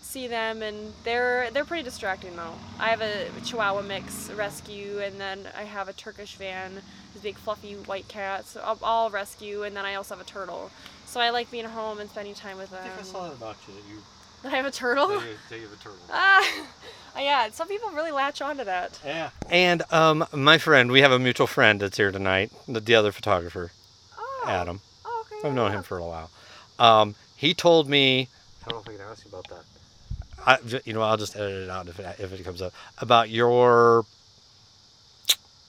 see 0.00 0.28
them 0.28 0.62
and 0.62 0.92
they're 1.02 1.50
they're 1.50 1.64
pretty 1.64 1.82
distracting 1.82 2.36
though. 2.36 2.54
I 2.78 2.90
have 2.90 3.00
a 3.00 3.26
Chihuahua 3.44 3.82
mix 3.82 4.30
rescue 4.30 5.00
and 5.00 5.20
then 5.20 5.48
I 5.58 5.64
have 5.64 5.88
a 5.88 5.92
Turkish 5.94 6.36
van, 6.36 6.74
this 7.12 7.22
big 7.24 7.34
fluffy 7.34 7.74
white 7.74 8.06
cat. 8.06 8.46
So 8.46 8.62
I'll 8.84 9.10
rescue 9.10 9.64
and 9.64 9.76
then 9.76 9.84
I 9.84 9.96
also 9.96 10.14
have 10.14 10.24
a 10.24 10.28
turtle. 10.28 10.70
So 11.06 11.18
I 11.18 11.30
like 11.30 11.50
being 11.50 11.64
home 11.64 11.98
and 11.98 12.08
spending 12.08 12.34
time 12.34 12.56
with 12.56 12.72
I 12.72 12.76
them. 12.76 12.84
think 12.84 13.00
I 13.00 13.02
saw 13.02 13.24
that 13.24 13.32
about 13.32 13.56
you. 13.66 13.74
That 13.74 13.88
you 13.90 14.02
That 14.42 14.52
I 14.52 14.56
have 14.56 14.66
a 14.66 14.70
turtle. 14.70 15.08
They, 15.08 15.26
they 15.50 15.60
give 15.60 15.72
a 15.72 15.76
turtle. 15.76 15.98
Ah, 17.18 17.22
yeah. 17.22 17.48
Some 17.50 17.66
people 17.68 17.88
really 17.92 18.10
latch 18.12 18.42
onto 18.42 18.64
that. 18.64 19.00
Yeah. 19.04 19.30
And 19.48 19.82
um, 19.90 20.26
my 20.34 20.58
friend, 20.58 20.92
we 20.92 21.00
have 21.00 21.12
a 21.12 21.18
mutual 21.18 21.46
friend 21.46 21.80
that's 21.80 21.96
here 21.96 22.12
tonight, 22.12 22.52
the, 22.68 22.78
the 22.80 22.94
other 22.94 23.10
photographer, 23.10 23.72
Oh. 24.18 24.44
Adam. 24.46 24.80
Oh, 25.06 25.24
okay. 25.32 25.48
I've 25.48 25.54
known 25.54 25.70
yeah. 25.72 25.78
him 25.78 25.82
for 25.82 25.96
a 25.96 26.04
while. 26.04 26.30
Um, 26.78 27.14
he 27.36 27.54
told 27.54 27.88
me. 27.88 28.28
I 28.66 28.70
don't 28.70 28.86
know 28.86 28.92
if 28.92 29.00
I 29.00 29.02
can 29.02 29.10
ask 29.10 29.24
you 29.24 29.30
about 29.30 29.48
that. 29.48 29.64
I, 30.46 30.58
j- 30.68 30.82
you 30.84 30.92
know, 30.92 31.00
I'll 31.00 31.16
just 31.16 31.36
edit 31.36 31.62
it 31.64 31.70
out 31.70 31.88
if 31.88 31.98
it, 31.98 32.20
if 32.20 32.32
it 32.38 32.44
comes 32.44 32.60
up 32.60 32.74
about 32.98 33.30
your. 33.30 34.04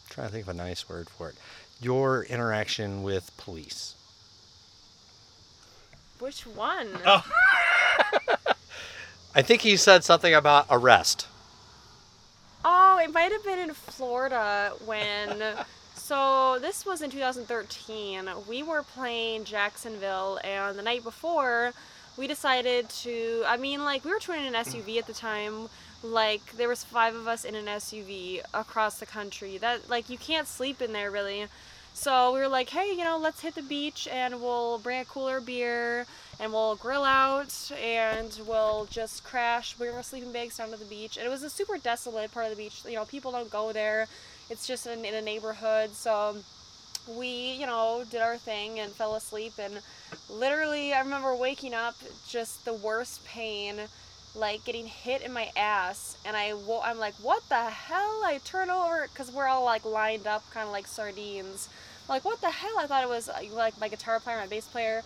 trying 0.10 0.28
to 0.28 0.34
think 0.34 0.44
of 0.48 0.50
a 0.50 0.54
nice 0.58 0.90
word 0.90 1.10
for 1.10 1.30
it. 1.30 1.36
Your 1.82 2.24
interaction 2.24 3.04
with 3.04 3.32
police. 3.38 3.96
Which 6.20 6.46
one? 6.46 6.90
Oh. 7.06 7.24
I 9.38 9.44
think 9.44 9.62
he 9.62 9.78
said 9.78 10.04
something 10.04 10.34
about 10.34 10.66
arrest. 10.68 11.28
Oh, 12.66 13.00
it 13.00 13.14
might 13.14 13.32
have 13.32 13.44
been 13.44 13.60
in 13.60 13.72
Florida 13.76 14.74
when. 14.84 15.44
so 15.94 16.58
this 16.60 16.88
was 16.88 17.04
in 17.04 17.12
2013. 17.12 18.30
We 18.50 18.64
were 18.64 18.82
playing 18.82 19.44
Jacksonville, 19.44 20.40
and 20.44 20.76
the 20.76 20.82
night 20.82 21.04
before, 21.04 21.72
we 22.18 22.26
decided 22.26 22.90
to. 22.90 23.44
I 23.46 23.58
mean, 23.58 23.84
like 23.84 24.04
we 24.04 24.10
were 24.10 24.18
touring 24.18 24.44
in 24.44 24.56
an 24.56 24.64
SUV 24.66 24.98
at 24.98 25.06
the 25.06 25.14
time. 25.14 25.70
Like 26.02 26.54
there 26.54 26.68
was 26.68 26.84
five 26.84 27.14
of 27.14 27.28
us 27.28 27.46
in 27.46 27.54
an 27.54 27.66
SUV 27.66 28.42
across 28.56 28.98
the 28.98 29.06
country. 29.06 29.60
That 29.60 29.88
like 29.88 30.10
you 30.10 30.18
can't 30.18 30.48
sleep 30.48 30.82
in 30.82 30.94
there 30.94 31.12
really. 31.12 31.46
So 31.94 32.34
we 32.34 32.40
were 32.40 32.48
like, 32.48 32.70
hey, 32.70 32.92
you 32.92 33.04
know, 33.04 33.20
let's 33.20 33.42
hit 33.42 33.54
the 33.54 33.62
beach 33.62 34.08
and 34.12 34.42
we'll 34.42 34.80
bring 34.80 35.02
a 35.02 35.06
cooler 35.06 35.42
beer 35.42 36.08
and 36.40 36.54
we'll 36.54 36.76
grill 36.76 37.04
out 37.04 37.72
and 37.82 38.40
we'll 38.48 38.88
just 38.92 39.24
crash, 39.24 39.74
bring 39.74 39.94
our 39.96 40.04
sleeping 40.04 40.32
bags 40.32 40.58
down 40.58 40.70
to 40.70 40.78
the 40.78 40.86
beach. 40.86 41.18
And 41.18 41.26
it 41.26 41.30
was 41.30 41.44
a 41.44 41.50
super 41.50 41.78
desolate 41.78 42.32
part 42.32 42.46
of 42.46 42.52
the 42.52 42.62
beach. 42.62 42.82
You 42.86 42.96
know, 42.96 43.06
people 43.06 43.32
don't 43.32 43.50
go 43.50 43.72
there. 43.74 44.08
It's 44.50 44.68
just 44.68 44.86
in, 44.86 45.04
in 45.04 45.16
a 45.16 45.22
neighborhood. 45.22 45.92
So 45.94 46.38
we, 47.08 47.54
you 47.54 47.66
know, 47.66 48.04
did 48.10 48.22
our 48.22 48.38
thing 48.38 48.80
and 48.80 48.92
fell 48.92 49.16
asleep. 49.16 49.54
And 49.60 49.80
literally, 50.30 50.94
I 50.94 51.00
remember 51.00 51.36
waking 51.36 51.74
up 51.74 51.96
just 52.28 52.66
the 52.66 52.74
worst 52.74 53.26
pain, 53.26 53.82
like 54.36 54.64
getting 54.64 54.86
hit 54.86 55.24
in 55.24 55.34
my 55.34 55.50
ass. 55.58 56.18
And 56.24 56.38
I, 56.38 56.54
I'm 56.84 57.00
like, 57.00 57.16
what 57.16 57.42
the 57.50 57.64
hell? 57.64 58.22
I 58.24 58.40
turn 58.46 58.70
over 58.70 59.08
because 59.12 59.32
we're 59.32 59.48
all 59.48 59.66
like 59.66 59.86
lined 59.86 60.28
up, 60.28 60.48
kind 60.52 60.68
of 60.68 60.72
like 60.72 60.86
sardines. 60.86 61.70
Like, 62.08 62.24
what 62.24 62.40
the 62.42 62.52
hell? 62.52 62.76
I 62.80 62.86
thought 62.86 63.04
it 63.04 63.10
was 63.10 63.30
like 63.54 63.80
my 63.82 63.90
guitar 63.90 64.20
player, 64.20 64.38
my 64.38 64.48
bass 64.48 64.68
player. 64.68 65.04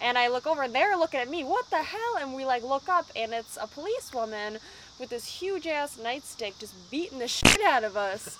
And 0.00 0.16
I 0.16 0.28
look 0.28 0.46
over 0.46 0.62
and 0.62 0.74
they're 0.74 0.96
looking 0.96 1.20
at 1.20 1.28
me, 1.28 1.44
what 1.44 1.68
the 1.70 1.82
hell? 1.82 2.16
And 2.20 2.34
we 2.34 2.44
like 2.44 2.62
look 2.62 2.88
up 2.88 3.06
and 3.14 3.32
it's 3.32 3.58
a 3.60 3.66
policewoman 3.66 4.58
with 4.98 5.10
this 5.10 5.26
huge 5.26 5.66
ass 5.66 5.98
nightstick 6.02 6.58
just 6.58 6.74
beating 6.90 7.18
the 7.18 7.28
shit 7.38 7.60
out 7.62 7.84
of 7.84 7.96
us. 7.96 8.38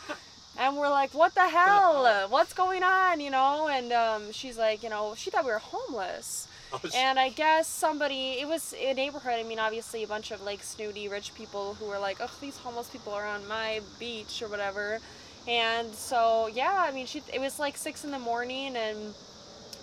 And 0.58 0.76
we're 0.76 0.90
like, 0.90 1.12
what 1.12 1.34
the 1.34 1.48
hell? 1.48 2.28
What's 2.28 2.52
going 2.52 2.82
on? 2.82 3.20
You 3.20 3.30
know? 3.30 3.68
And 3.68 3.92
um, 3.92 4.32
she's 4.32 4.58
like, 4.58 4.82
you 4.82 4.90
know, 4.90 5.14
she 5.16 5.30
thought 5.30 5.44
we 5.44 5.52
were 5.52 5.58
homeless. 5.58 6.48
I 6.72 6.78
And 6.94 7.18
I 7.18 7.30
guess 7.30 7.66
somebody, 7.66 8.36
it 8.40 8.46
was 8.46 8.74
a 8.78 8.94
neighborhood. 8.94 9.34
I 9.34 9.42
mean, 9.42 9.58
obviously, 9.58 10.04
a 10.04 10.06
bunch 10.06 10.30
of 10.30 10.42
like 10.42 10.62
snooty 10.62 11.08
rich 11.08 11.34
people 11.34 11.74
who 11.74 11.86
were 11.86 11.98
like, 11.98 12.18
oh, 12.20 12.30
these 12.40 12.56
homeless 12.58 12.88
people 12.88 13.12
are 13.12 13.26
on 13.26 13.46
my 13.48 13.80
beach 13.98 14.42
or 14.42 14.48
whatever. 14.48 15.00
And 15.48 15.92
so, 15.94 16.48
yeah, 16.48 16.86
I 16.86 16.92
mean, 16.92 17.06
she, 17.06 17.22
it 17.32 17.40
was 17.40 17.58
like 17.58 17.76
six 17.76 18.04
in 18.04 18.10
the 18.10 18.18
morning, 18.18 18.76
and 18.76 19.14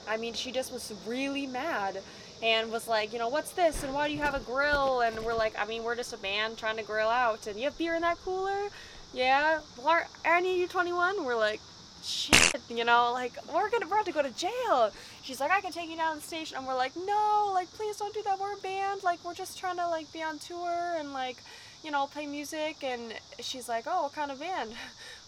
I 0.09 0.17
mean, 0.17 0.33
she 0.33 0.51
just 0.51 0.71
was 0.71 0.93
really 1.05 1.47
mad 1.47 2.01
and 2.43 2.71
was 2.71 2.87
like, 2.87 3.13
you 3.13 3.19
know, 3.19 3.29
what's 3.29 3.51
this? 3.51 3.83
And 3.83 3.93
why 3.93 4.07
do 4.07 4.13
you 4.13 4.21
have 4.21 4.35
a 4.35 4.39
grill? 4.39 5.01
And 5.01 5.19
we're 5.25 5.35
like, 5.35 5.53
I 5.57 5.65
mean, 5.65 5.83
we're 5.83 5.95
just 5.95 6.13
a 6.13 6.17
band 6.17 6.57
trying 6.57 6.77
to 6.77 6.83
grill 6.83 7.09
out. 7.09 7.47
And 7.47 7.57
you 7.57 7.65
have 7.65 7.77
beer 7.77 7.95
in 7.95 8.01
that 8.01 8.17
cooler? 8.17 8.69
Yeah. 9.13 9.59
Are 9.83 10.07
any 10.25 10.59
you 10.59 10.67
21? 10.67 11.23
We're 11.23 11.35
like, 11.35 11.61
shit, 12.03 12.61
you 12.69 12.85
know, 12.85 13.11
like, 13.11 13.33
we're 13.53 13.69
gonna, 13.69 13.87
we're 13.87 13.95
about 13.95 14.05
to 14.05 14.11
go 14.11 14.21
to 14.21 14.31
jail. 14.31 14.91
She's 15.23 15.39
like, 15.39 15.51
I 15.51 15.61
can 15.61 15.71
take 15.71 15.89
you 15.89 15.97
down 15.97 16.15
to 16.15 16.21
the 16.21 16.27
station. 16.27 16.57
And 16.57 16.67
we're 16.67 16.75
like, 16.75 16.95
no, 16.95 17.51
like, 17.53 17.71
please 17.73 17.97
don't 17.97 18.13
do 18.13 18.21
that. 18.23 18.39
We're 18.39 18.53
a 18.53 18.57
band. 18.57 19.03
Like, 19.03 19.23
we're 19.25 19.33
just 19.33 19.57
trying 19.57 19.77
to, 19.77 19.87
like, 19.87 20.11
be 20.13 20.21
on 20.21 20.39
tour 20.39 20.95
and, 20.97 21.13
like, 21.13 21.37
you 21.83 21.91
know, 21.91 22.07
play 22.07 22.27
music. 22.27 22.83
And 22.83 23.13
she's 23.39 23.67
like, 23.67 23.85
oh, 23.87 24.03
what 24.03 24.13
kind 24.13 24.31
of 24.31 24.39
band? 24.39 24.71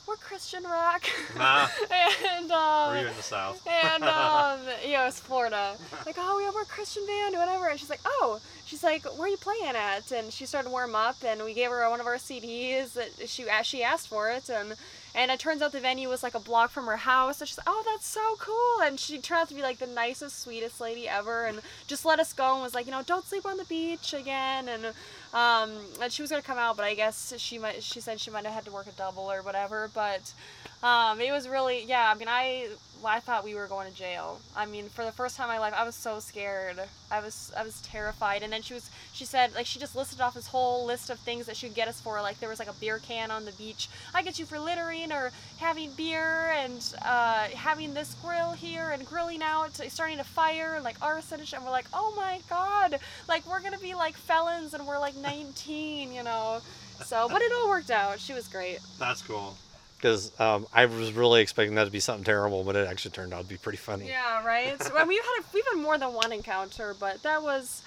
We're 0.10 0.16
Christian 0.16 0.64
rock. 0.64 1.04
Nah. 1.38 1.68
and, 2.36 2.52
um, 2.52 2.90
Were 2.90 3.02
you 3.02 3.08
in 3.10 3.16
the 3.16 3.22
south? 3.22 3.62
and 3.68 4.04
um, 4.04 4.60
yeah, 4.84 5.04
it 5.04 5.06
was 5.06 5.20
Florida. 5.20 5.76
Like, 6.04 6.16
oh, 6.18 6.40
yeah, 6.44 6.50
we're 6.52 6.64
a 6.64 6.66
Christian 6.66 7.06
band, 7.06 7.36
whatever. 7.36 7.68
And 7.68 7.80
she's 7.80 7.92
like, 7.92 8.02
oh, 8.04 8.40
she's 8.66 8.84
like, 8.84 9.06
where 9.06 9.28
are 9.28 9.28
you 9.28 9.38
playing 9.38 9.76
at? 9.76 10.12
And 10.12 10.34
she 10.34 10.48
started 10.48 10.70
to 10.70 10.72
warm 10.72 10.96
up, 10.96 11.18
and 11.24 11.44
we 11.44 11.54
gave 11.54 11.70
her 11.70 11.88
one 11.92 12.00
of 12.00 12.08
our 12.08 12.16
CDs 12.16 12.94
that 12.94 13.30
she 13.30 13.46
she 13.62 13.84
asked 13.84 14.08
for 14.08 14.32
it, 14.32 14.50
and 14.50 14.74
and 15.14 15.30
it 15.30 15.40
turns 15.40 15.62
out 15.62 15.74
the 15.74 15.80
venue 15.80 16.10
was 16.10 16.24
like 16.24 16.34
a 16.34 16.40
block 16.40 16.72
from 16.72 16.88
her 16.88 16.98
house. 16.98 17.40
And 17.40 17.48
she's 17.48 17.60
like, 17.60 17.70
oh, 17.70 17.84
that's 17.86 18.08
so 18.08 18.36
cool. 18.40 18.88
And 18.88 19.00
she 19.00 19.20
turned 19.20 19.42
out 19.42 19.50
to 19.50 19.56
be 19.56 19.62
like 19.62 19.78
the 19.78 19.88
nicest, 19.88 20.42
sweetest 20.42 20.82
lady 20.82 21.08
ever, 21.08 21.46
and 21.46 21.62
just 21.86 22.04
let 22.04 22.20
us 22.20 22.34
go 22.34 22.54
and 22.54 22.64
was 22.64 22.74
like, 22.74 22.88
you 22.88 22.92
know, 22.92 23.04
don't 23.06 23.26
sleep 23.26 23.46
on 23.46 23.58
the 23.58 23.66
beach 23.66 24.16
again. 24.16 24.70
And 24.70 24.88
um, 25.34 25.72
and 26.02 26.12
she 26.12 26.22
was 26.22 26.32
gonna 26.32 26.42
come 26.42 26.58
out, 26.58 26.76
but 26.76 26.86
I 26.86 26.96
guess 26.96 27.34
she 27.38 27.60
might. 27.60 27.84
She 27.84 28.00
said 28.02 28.20
she 28.20 28.32
might 28.32 28.46
have 28.46 28.54
had 28.54 28.66
to 28.66 28.72
work 28.72 28.88
a 28.88 28.92
double 28.92 29.32
or 29.32 29.42
whatever. 29.42 29.90
But 29.94 30.34
um, 30.82 31.22
it 31.22 31.32
was 31.32 31.48
really, 31.48 31.84
yeah. 31.86 32.12
I 32.14 32.18
mean, 32.18 32.28
I 32.28 32.70
I 33.06 33.20
thought 33.20 33.44
we 33.44 33.56
were 33.56 33.68
going 33.68 33.90
to 33.90 33.96
jail. 33.96 34.40
I 34.56 34.66
mean, 34.66 34.90
for 34.90 35.06
the 35.06 35.12
first 35.12 35.36
time 35.38 35.50
in 35.50 35.56
my 35.56 35.60
life, 35.60 35.74
I 35.76 35.84
was 35.84 35.96
so 35.96 36.20
scared. 36.20 36.80
I 37.12 37.20
was 37.20 37.52
I 37.58 37.64
was 37.64 37.82
terrified. 37.82 38.44
And 38.44 38.52
then 38.52 38.62
she 38.62 38.74
was 38.74 38.90
she 39.14 39.26
said 39.26 39.54
like 39.56 39.66
she 39.66 39.80
just 39.80 39.96
listed 39.96 40.22
off 40.22 40.34
this 40.34 40.48
whole 40.48 40.86
list 40.86 41.10
of 41.10 41.20
things 41.20 41.46
that 41.46 41.58
she 41.58 41.68
would 41.68 41.76
get 41.76 41.88
us 41.88 42.00
for. 42.00 42.22
Like 42.22 42.40
there 42.40 42.50
was 42.50 42.60
like 42.60 42.70
a 42.70 42.74
beer 42.74 43.00
can 43.00 43.32
on 43.32 43.46
the 43.46 43.52
beach. 43.54 43.90
I 44.14 44.22
get 44.22 44.40
you 44.40 44.46
for 44.46 44.60
littering 44.60 45.12
or 45.12 45.32
having 45.58 45.92
beer 45.92 46.52
and 46.58 46.94
uh, 47.04 47.50
having 47.56 47.94
this 47.94 48.16
grill 48.24 48.52
here 48.52 48.92
and 48.92 49.06
grilling 49.06 49.42
out, 49.42 49.80
starting 49.90 50.20
a 50.20 50.24
fire 50.24 50.76
and 50.76 50.84
like 50.84 50.96
arson 51.02 51.40
and. 51.40 51.50
And 51.60 51.66
we're 51.66 51.72
like, 51.72 51.88
oh 51.94 52.14
my 52.16 52.40
god, 52.50 53.00
like 53.28 53.46
we're 53.46 53.60
gonna 53.62 53.80
be 53.80 53.94
like 53.94 54.16
felons 54.16 54.74
and 54.74 54.86
we're 54.88 55.00
like 55.00 55.16
19, 55.16 56.14
you 56.14 56.24
know. 56.24 56.62
So, 57.04 57.28
but 57.30 57.42
it 57.42 57.52
all 57.54 57.70
worked 57.70 57.92
out. 57.92 58.20
She 58.20 58.34
was 58.34 58.48
great. 58.48 58.80
That's 58.98 59.22
cool. 59.22 59.58
Because 60.00 60.32
um, 60.40 60.66
I 60.74 60.86
was 60.86 61.12
really 61.12 61.42
expecting 61.42 61.76
that 61.76 61.84
to 61.84 61.92
be 61.92 62.00
something 62.00 62.24
terrible, 62.24 62.64
but 62.64 62.78
it 62.78 62.88
actually 62.88 63.12
turned 63.12 63.34
out 63.34 63.42
to 63.42 63.48
be 63.50 63.58
pretty 63.58 63.78
funny. 63.78 64.08
Yeah, 64.08 64.46
right. 64.46 64.82
So, 64.82 64.96
I 64.96 65.00
mean, 65.00 65.10
we've 65.10 65.22
had 65.22 65.42
a, 65.42 65.44
we've 65.54 65.66
had 65.74 65.82
more 65.82 65.98
than 65.98 66.14
one 66.14 66.32
encounter, 66.32 66.96
but 66.98 67.22
that 67.24 67.44
was, 67.44 67.84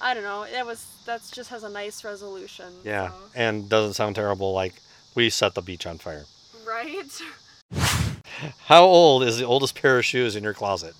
I 0.00 0.14
don't 0.14 0.22
know, 0.22 0.46
that 0.52 0.64
was 0.64 0.86
that's 1.04 1.32
just 1.32 1.50
has 1.50 1.64
a 1.64 1.68
nice 1.68 2.04
resolution. 2.04 2.66
Yeah, 2.84 3.08
so. 3.08 3.14
and 3.34 3.68
doesn't 3.68 3.94
sound 3.94 4.14
terrible. 4.14 4.52
Like 4.52 4.74
we 5.16 5.30
set 5.30 5.54
the 5.56 5.62
beach 5.62 5.84
on 5.84 5.98
fire. 5.98 6.26
Right. 6.64 7.20
How 8.66 8.84
old 8.84 9.24
is 9.24 9.38
the 9.38 9.44
oldest 9.44 9.74
pair 9.74 9.98
of 9.98 10.04
shoes 10.04 10.36
in 10.36 10.44
your 10.44 10.54
closet? 10.54 10.94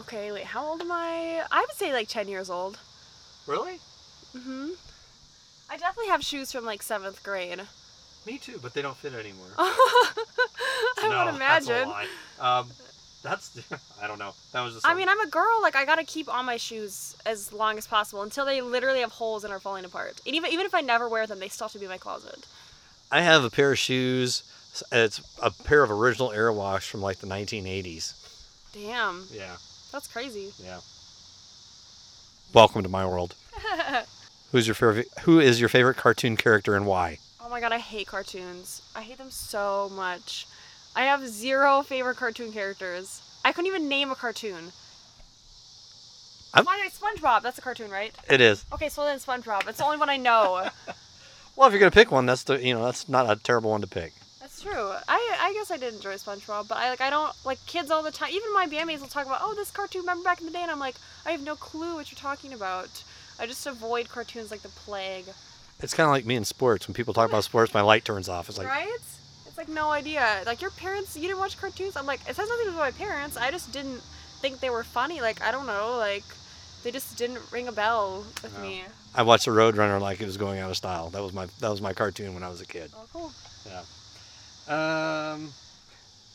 Okay, 0.00 0.32
wait. 0.32 0.44
How 0.44 0.66
old 0.66 0.82
am 0.82 0.92
I? 0.92 1.44
I 1.50 1.60
would 1.60 1.76
say 1.76 1.94
like 1.94 2.08
ten 2.08 2.28
years 2.28 2.50
old. 2.50 2.78
Really? 3.46 3.78
Mhm. 4.36 4.72
I 5.70 5.78
definitely 5.78 6.08
have 6.10 6.22
shoes 6.22 6.52
from 6.52 6.66
like 6.66 6.82
seventh 6.82 7.22
grade. 7.22 7.62
Me 8.26 8.38
too, 8.38 8.58
but 8.62 8.72
they 8.74 8.82
don't 8.82 8.96
fit 8.96 9.12
anymore. 9.14 9.46
I 9.58 11.08
no, 11.08 11.24
would 11.26 11.34
imagine. 11.34 11.68
That's 11.68 11.86
a 11.86 11.88
lie. 11.88 12.58
Um, 12.60 12.68
that's 13.22 13.58
I 14.02 14.06
don't 14.06 14.18
know. 14.18 14.32
That 14.52 14.62
was 14.62 14.74
just. 14.74 14.86
I 14.86 14.94
mean, 14.94 15.08
I'm 15.08 15.20
a 15.20 15.26
girl. 15.28 15.60
Like, 15.60 15.76
I 15.76 15.84
gotta 15.84 16.04
keep 16.04 16.32
on 16.32 16.44
my 16.44 16.56
shoes 16.56 17.16
as 17.26 17.52
long 17.52 17.78
as 17.78 17.86
possible 17.86 18.22
until 18.22 18.44
they 18.44 18.60
literally 18.60 19.00
have 19.00 19.12
holes 19.12 19.44
and 19.44 19.52
are 19.52 19.60
falling 19.60 19.84
apart. 19.84 20.20
And 20.26 20.34
even 20.36 20.52
even 20.52 20.66
if 20.66 20.74
I 20.74 20.80
never 20.80 21.08
wear 21.08 21.26
them, 21.26 21.40
they 21.40 21.48
still 21.48 21.66
have 21.66 21.72
to 21.72 21.78
be 21.78 21.84
in 21.84 21.90
my 21.90 21.98
closet. 21.98 22.46
I 23.10 23.20
have 23.22 23.44
a 23.44 23.50
pair 23.50 23.72
of 23.72 23.78
shoes. 23.78 24.42
It's 24.90 25.20
a 25.42 25.50
pair 25.50 25.82
of 25.82 25.90
original 25.90 26.30
Airwash 26.30 26.88
from 26.88 27.02
like 27.02 27.18
the 27.18 27.26
1980s. 27.26 28.14
Damn, 28.72 29.26
Yeah, 29.30 29.56
that's 29.92 30.08
crazy. 30.08 30.50
yeah. 30.64 30.80
Welcome 32.54 32.82
to 32.82 32.88
my 32.88 33.04
world. 33.06 33.34
Who's 34.52 34.66
your 34.66 34.74
favorite? 34.74 35.08
Who 35.22 35.40
is 35.40 35.60
your 35.60 35.68
favorite 35.68 35.98
cartoon 35.98 36.36
character 36.38 36.74
and 36.74 36.86
why? 36.86 37.18
Oh 37.52 37.54
my 37.54 37.60
god, 37.60 37.72
I 37.72 37.80
hate 37.80 38.06
cartoons. 38.06 38.80
I 38.96 39.02
hate 39.02 39.18
them 39.18 39.30
so 39.30 39.90
much. 39.94 40.46
I 40.96 41.02
have 41.02 41.28
zero 41.28 41.82
favorite 41.82 42.16
cartoon 42.16 42.50
characters. 42.50 43.20
I 43.44 43.52
couldn't 43.52 43.66
even 43.66 43.90
name 43.90 44.10
a 44.10 44.14
cartoon. 44.14 44.72
I'm- 46.54 46.64
Why 46.64 46.88
SpongeBob? 46.88 47.42
That's 47.42 47.58
a 47.58 47.60
cartoon, 47.60 47.90
right? 47.90 48.14
It 48.30 48.40
is. 48.40 48.64
Okay, 48.72 48.88
so 48.88 49.04
then 49.04 49.18
SpongeBob. 49.18 49.68
It's 49.68 49.76
the 49.76 49.84
only 49.84 49.98
one 49.98 50.08
I 50.08 50.16
know. 50.16 50.70
Well, 51.54 51.68
if 51.68 51.72
you're 51.74 51.80
gonna 51.80 51.90
pick 51.90 52.10
one, 52.10 52.24
that's 52.24 52.44
the 52.44 52.54
you 52.66 52.72
know 52.72 52.82
that's 52.86 53.06
not 53.06 53.30
a 53.30 53.36
terrible 53.36 53.72
one 53.72 53.82
to 53.82 53.86
pick. 53.86 54.14
That's 54.40 54.62
true. 54.62 54.94
I 55.06 55.36
I 55.38 55.52
guess 55.52 55.70
I 55.70 55.76
did 55.76 55.92
enjoy 55.92 56.14
SpongeBob, 56.14 56.68
but 56.68 56.78
I 56.78 56.88
like 56.88 57.02
I 57.02 57.10
don't 57.10 57.34
like 57.44 57.58
kids 57.66 57.90
all 57.90 58.02
the 58.02 58.10
time. 58.10 58.30
Even 58.32 58.50
my 58.54 58.66
bandmates 58.66 59.00
will 59.00 59.08
talk 59.08 59.26
about, 59.26 59.40
oh, 59.42 59.52
this 59.54 59.70
cartoon. 59.70 60.00
Remember 60.00 60.24
back 60.24 60.40
in 60.40 60.46
the 60.46 60.52
day? 60.52 60.62
And 60.62 60.70
I'm 60.70 60.78
like, 60.78 60.96
I 61.26 61.32
have 61.32 61.42
no 61.42 61.54
clue 61.54 61.96
what 61.96 62.10
you're 62.10 62.18
talking 62.18 62.54
about. 62.54 63.04
I 63.38 63.44
just 63.46 63.66
avoid 63.66 64.08
cartoons 64.08 64.50
like 64.50 64.62
the 64.62 64.70
plague. 64.70 65.26
It's 65.82 65.94
kind 65.94 66.06
of 66.06 66.12
like 66.12 66.24
me 66.24 66.36
in 66.36 66.44
sports. 66.44 66.86
When 66.86 66.94
people 66.94 67.12
talk 67.14 67.28
about 67.28 67.44
sports, 67.44 67.74
my 67.74 67.80
light 67.80 68.04
turns 68.04 68.28
off. 68.28 68.48
It's 68.48 68.58
like 68.58 68.68
right? 68.68 68.88
It's 69.46 69.58
like 69.58 69.68
no 69.68 69.90
idea. 69.90 70.42
Like 70.46 70.60
your 70.62 70.70
parents, 70.70 71.16
you 71.16 71.22
didn't 71.22 71.38
watch 71.40 71.58
cartoons. 71.58 71.96
I'm 71.96 72.06
like, 72.06 72.20
it 72.22 72.36
has 72.36 72.38
nothing 72.38 72.56
to 72.58 72.62
do 72.64 72.68
with 72.70 72.76
my 72.76 72.90
parents. 72.92 73.36
I 73.36 73.50
just 73.50 73.72
didn't 73.72 74.00
think 74.40 74.60
they 74.60 74.70
were 74.70 74.84
funny. 74.84 75.20
Like 75.20 75.42
I 75.42 75.50
don't 75.52 75.66
know. 75.66 75.96
Like 75.98 76.24
They 76.84 76.90
just 76.90 77.18
didn't 77.18 77.40
ring 77.52 77.68
a 77.68 77.72
bell 77.72 78.24
with 78.42 78.54
No. 78.56 78.62
me. 78.64 78.84
I 79.14 79.22
watched 79.22 79.44
the 79.44 79.50
Roadrunner 79.50 80.00
like 80.00 80.20
it 80.20 80.26
was 80.26 80.36
going 80.36 80.58
out 80.60 80.70
of 80.70 80.76
style. 80.76 81.10
That 81.10 81.22
was 81.22 81.32
my 81.32 81.46
that 81.60 81.68
was 81.68 81.80
my 81.82 81.92
cartoon 81.92 82.32
when 82.34 82.42
I 82.42 82.48
was 82.48 82.60
a 82.60 82.66
kid. 82.66 82.90
Oh, 82.96 83.06
cool. 83.12 83.32
Yeah. 83.66 83.82
Um, 84.68 85.52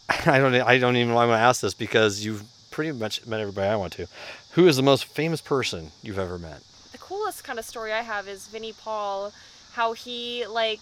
I 0.25 0.37
don't 0.39 0.53
I 0.55 0.77
don't 0.77 0.95
even 0.97 1.13
want 1.13 1.29
to 1.31 1.35
ask 1.35 1.61
this 1.61 1.73
because 1.73 2.23
you've 2.23 2.43
pretty 2.71 2.91
much 2.91 3.25
met 3.25 3.39
everybody 3.39 3.67
I 3.67 3.75
want 3.75 3.93
to. 3.93 4.07
Who 4.51 4.67
is 4.67 4.75
the 4.75 4.83
most 4.83 5.05
famous 5.05 5.41
person 5.41 5.91
you've 6.03 6.19
ever 6.19 6.37
met? 6.37 6.61
Coolest 7.27 7.43
kind 7.43 7.59
of 7.59 7.65
story 7.65 7.91
I 7.91 8.03
have 8.03 8.29
is 8.29 8.47
Vinnie 8.47 8.71
Paul, 8.71 9.33
how 9.73 9.91
he 9.91 10.47
like, 10.47 10.79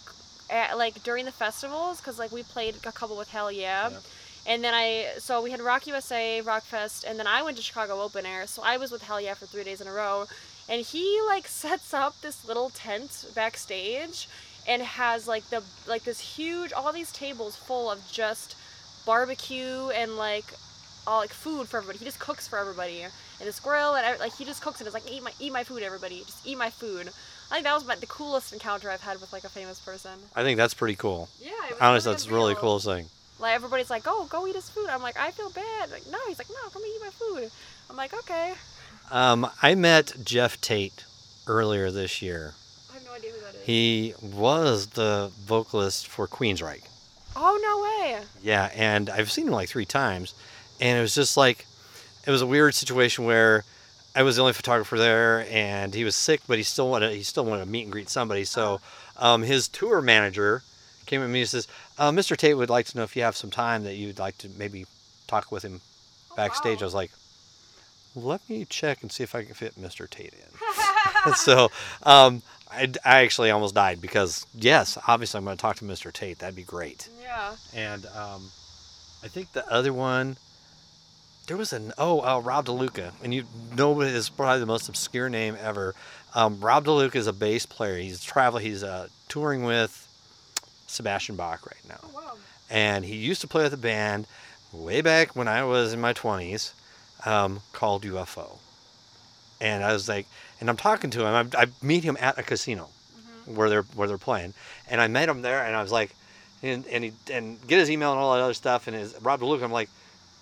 at, 0.48 0.78
like 0.78 1.02
during 1.02 1.26
the 1.26 1.32
festivals, 1.32 2.00
because 2.00 2.20
like 2.20 2.32
we 2.32 2.44
played 2.44 2.76
a 2.86 2.92
couple 2.92 3.18
with 3.18 3.30
Hellyeah. 3.30 3.90
Yeah. 3.90 4.00
And 4.46 4.64
then 4.64 4.76
I, 4.76 5.08
so 5.18 5.42
we 5.42 5.50
had 5.50 5.60
Rock 5.60 5.88
USA, 5.88 6.42
Rock 6.42 6.62
Fest, 6.62 7.04
and 7.04 7.18
then 7.18 7.26
I 7.26 7.42
went 7.42 7.58
to 7.58 7.64
Chicago 7.64 8.00
Open 8.00 8.28
Air. 8.28 8.46
So 8.46 8.62
I 8.64 8.78
was 8.78 8.92
with 8.92 9.02
Hellyeah 9.02 9.34
for 9.34 9.48
three 9.48 9.64
days 9.64 9.82
in 9.82 9.88
a 9.88 9.92
row. 9.92 10.28
And 10.70 10.86
he 10.86 11.20
like 11.26 11.48
sets 11.64 11.96
up 11.96 12.22
this 12.22 12.48
little 12.48 12.70
tent 12.70 13.26
backstage 13.34 14.30
and 14.68 14.84
has 14.84 15.28
like 15.28 15.46
the, 15.46 15.64
like 15.88 16.04
this 16.04 16.20
huge, 16.20 16.72
all 16.74 16.94
these 16.94 17.12
tables 17.12 17.56
full 17.56 17.90
of 17.90 18.08
just 18.12 18.56
barbecue 19.04 19.90
and 19.96 20.16
like 20.16 20.46
all 21.08 21.20
like 21.20 21.32
food 21.34 21.68
for 21.68 21.78
everybody. 21.78 22.00
He 22.00 22.06
just 22.06 22.20
cooks 22.20 22.48
for 22.48 22.58
everybody. 22.58 23.02
And 23.02 23.14
the 23.50 23.60
grill 23.62 23.96
and 23.96 24.20
like 24.20 24.36
he 24.36 24.46
just 24.46 24.62
cooks 24.62 24.80
and 24.80 24.88
is 24.88 24.94
like 24.94 25.10
eat 25.12 25.24
my 25.24 25.32
eat 25.40 25.52
my 25.52 25.64
food 25.64 25.84
everybody. 25.84 26.20
Just 26.26 26.46
eat 26.48 26.58
my 26.58 26.70
food. 26.70 27.10
I 27.52 27.56
think 27.56 27.64
that 27.66 27.74
was 27.74 27.86
my, 27.86 27.96
the 27.96 28.08
coolest 28.08 28.54
encounter 28.54 28.90
I've 28.90 29.02
had 29.02 29.22
with 29.22 29.32
like 29.32 29.44
a 29.44 29.50
famous 29.50 29.80
person. 29.80 30.12
I 30.36 30.42
think 30.44 30.58
that's 30.58 30.74
pretty 30.74 30.96
cool. 30.96 31.30
Yeah, 31.42 31.52
it 31.70 31.72
was 31.74 31.82
Honestly, 31.82 32.10
really 32.10 32.14
that's 32.16 32.26
a 32.28 32.34
really 32.34 32.56
cool 32.56 32.80
thing. 32.80 33.06
Like 33.40 33.54
everybody's 33.54 33.90
like, 33.90 34.04
"Oh, 34.08 34.28
go 34.30 34.48
eat 34.48 34.56
his 34.56 34.70
food." 34.70 34.88
I'm 34.90 35.02
like, 35.02 35.18
"I 35.20 35.32
feel 35.32 35.50
bad." 35.50 35.92
Like, 35.92 36.08
no, 36.10 36.18
he's 36.28 36.38
like, 36.40 36.48
"No, 36.50 36.70
come 36.70 36.82
eat 36.86 37.02
my 37.02 37.10
food." 37.10 37.52
I'm 37.90 37.98
like, 37.98 38.14
"Okay." 38.14 38.54
Um, 39.12 39.48
I 39.62 39.76
met 39.76 40.14
Geoff 40.24 40.60
Tate 40.62 41.04
earlier 41.46 41.92
this 41.92 42.22
year. 42.22 42.54
I 42.90 42.94
have 42.96 43.06
no 43.06 43.12
idea 43.12 43.32
who 43.32 43.40
that 43.42 43.54
is. 43.56 43.66
He 43.66 44.14
was 44.24 44.88
the 44.88 45.32
vocalist 45.46 46.08
for 46.08 46.28
Queensryche. 46.28 46.88
oh 47.36 47.60
no 47.62 47.84
way! 48.16 48.24
Yeah, 48.42 48.72
and 48.74 49.10
I've 49.10 49.32
seen 49.32 49.48
him 49.48 49.54
like 49.54 49.70
three 49.70 49.86
times, 49.86 50.34
and 50.80 50.98
it 50.98 51.02
was 51.02 51.16
just 51.16 51.38
like, 51.38 51.66
it 52.28 52.32
was 52.32 52.42
a 52.42 52.48
weird 52.48 52.74
situation 52.76 53.26
where 53.26 53.64
I 54.16 54.24
was 54.24 54.36
the 54.38 54.42
only 54.42 54.54
photographer 54.54 54.98
there, 54.98 55.46
and 55.50 55.94
he 55.94 56.04
was 56.04 56.16
sick, 56.16 56.42
but 56.48 56.58
he 56.58 56.64
still 56.64 56.90
wanted 56.90 57.12
he 57.14 57.24
still 57.24 57.46
wanted 57.46 57.66
to 57.66 57.70
meet 57.70 57.84
and 57.84 57.92
greet 57.92 58.10
somebody. 58.10 58.46
So, 58.46 58.80
um, 59.18 59.42
his 59.44 59.68
tour 59.68 60.02
manager 60.02 60.64
came 61.06 61.22
at 61.22 61.30
me 61.30 61.42
and 61.42 61.50
says, 61.50 61.68
uh, 61.98 62.12
"Mr. 62.12 62.36
Tate 62.38 62.56
would 62.58 62.70
like 62.70 62.86
to 62.88 62.98
know 62.98 63.04
if 63.04 63.16
you 63.16 63.24
have 63.24 63.36
some 63.36 63.52
time 63.52 63.84
that 63.84 63.96
you'd 63.96 64.18
like 64.20 64.38
to 64.40 64.50
maybe 64.58 64.86
talk 65.28 65.52
with 65.52 65.64
him 65.64 65.82
Oh, 66.32 66.36
backstage." 66.36 66.78
wow. 66.78 66.84
I 66.84 66.86
was 66.86 66.94
like, 66.94 67.12
"Let 68.16 68.48
me 68.50 68.66
check 68.66 69.02
and 69.02 69.12
see 69.12 69.24
if 69.24 69.36
I 69.36 69.44
can 69.44 69.54
fit 69.54 69.80
Mr. 69.80 70.10
Tate 70.10 70.34
in." 70.34 71.34
so, 71.36 71.70
um, 72.04 72.42
I, 72.72 72.92
I 73.04 73.22
actually 73.24 73.52
almost 73.52 73.76
died 73.76 74.00
because 74.02 74.46
yes, 74.54 74.98
obviously 75.08 75.38
I'm 75.40 75.44
going 75.46 75.58
to 75.58 75.62
talk 75.62 75.76
to 75.78 75.86
Mr. 75.86 76.12
Tate. 76.12 76.40
That'd 76.40 76.56
be 76.56 76.64
great. 76.64 77.10
yeah. 77.22 77.56
And 77.74 78.06
um, 78.08 78.50
I 79.24 79.28
think 79.28 79.52
the 79.54 79.68
other 79.72 79.92
one, 79.94 80.38
there 81.48 81.58
was 81.58 81.74
an 81.74 81.94
oh 81.98 82.22
uh, 82.22 82.40
Rob 82.40 82.66
DeLuca, 82.66 83.12
and 83.24 83.34
you 83.34 83.44
know 83.76 84.02
it 84.02 84.08
is 84.10 84.30
probably 84.30 84.60
the 84.60 84.66
most 84.66 84.90
obscure 84.90 85.30
name 85.30 85.58
ever. 85.60 85.94
Um, 86.34 86.60
Rob 86.60 86.86
DeLuca 86.86 87.16
is 87.16 87.28
a 87.28 87.34
bass 87.34 87.66
player. 87.66 87.98
He's 87.98 88.24
travel. 88.24 88.60
He's 88.60 88.84
uh, 88.84 89.08
touring 89.28 89.64
with 89.64 90.08
Sebastian 90.88 91.36
Bach 91.36 91.66
right 91.66 91.82
now, 91.88 92.00
Oh 92.04 92.10
wow. 92.14 92.34
and 92.70 93.06
he 93.06 93.16
used 93.16 93.42
to 93.42 93.48
play 93.48 93.64
with 93.64 93.74
a 93.74 93.78
band 93.78 94.28
way 94.74 95.02
back 95.02 95.36
when 95.36 95.48
I 95.48 95.64
was 95.64 95.94
in 95.94 96.02
my 96.02 96.14
twenties 96.14 96.74
um, 97.26 97.62
called 97.74 98.04
UFO. 98.04 98.58
And 99.62 99.84
I 99.84 99.94
was 99.94 100.10
like, 100.10 100.28
and 100.60 100.70
I'm 100.70 100.78
talking 100.78 101.10
to 101.12 101.26
him. 101.26 101.50
I, 101.56 101.64
I 101.64 101.66
meet 101.82 102.04
him 102.04 102.18
at 102.20 102.38
a 102.38 102.44
casino 102.44 102.90
Mm-hmm. 103.48 103.56
where 103.56 103.70
they're 103.70 103.84
where 103.96 104.08
they're 104.08 104.18
playing, 104.18 104.54
and 104.90 105.00
I 105.00 105.08
met 105.08 105.30
him 105.30 105.42
there, 105.44 105.64
and 105.64 105.76
I 105.76 105.82
was 105.82 105.92
like, 105.92 106.16
and 106.64 106.86
and 106.88 107.04
he 107.04 107.14
and 107.32 107.66
get 107.68 107.80
his 107.80 107.90
email 107.92 108.12
and 108.12 108.20
all 108.20 108.34
that 108.34 108.42
other 108.42 108.54
stuff, 108.56 108.88
and 108.88 108.96
his 108.98 109.16
Rob 109.22 109.40
DeLuca. 109.40 109.64
I'm 109.64 109.72
like, 109.72 109.90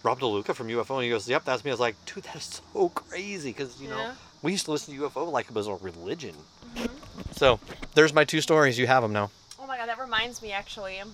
Rob 0.03 0.19
DeLuca 0.19 0.53
from 0.53 0.67
UFO, 0.67 0.95
and 0.95 1.03
he 1.05 1.09
goes, 1.09 1.27
Yep, 1.29 1.45
that's 1.45 1.63
me. 1.63 1.71
I 1.71 1.73
was 1.73 1.79
like, 1.79 1.95
Dude, 2.05 2.23
that's 2.25 2.61
so 2.73 2.89
crazy 2.89 3.51
because 3.51 3.81
you 3.81 3.89
know 3.89 3.97
Yeah. 3.97 4.13
we 4.41 4.51
used 4.51 4.65
to 4.65 4.71
listen 4.71 4.93
to 4.95 5.01
UFO 5.09 5.31
like 5.31 5.47
it 5.47 5.53
was 5.55 5.67
a 5.67 5.75
religion. 5.75 6.35
Mhm. 6.75 6.89
So 7.35 7.59
there's 7.95 8.13
my 8.13 8.25
two 8.25 8.41
stories. 8.41 8.77
You 8.77 8.87
have 8.87 9.01
them 9.01 9.13
now. 9.13 9.31
Oh 9.59 9.65
my 9.65 9.77
god, 9.77 9.87
that 9.87 9.99
reminds 9.99 10.41
me 10.41 10.51
actually. 10.51 11.01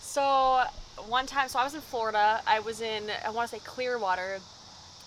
So 0.00 0.64
one 1.06 1.26
time, 1.26 1.48
so 1.48 1.60
I 1.60 1.64
was 1.64 1.74
in 1.74 1.80
Florida. 1.80 2.40
I 2.44 2.58
was 2.58 2.80
in 2.80 3.04
I 3.24 3.30
want 3.30 3.48
to 3.48 3.56
say 3.56 3.62
Clearwater, 3.64 4.40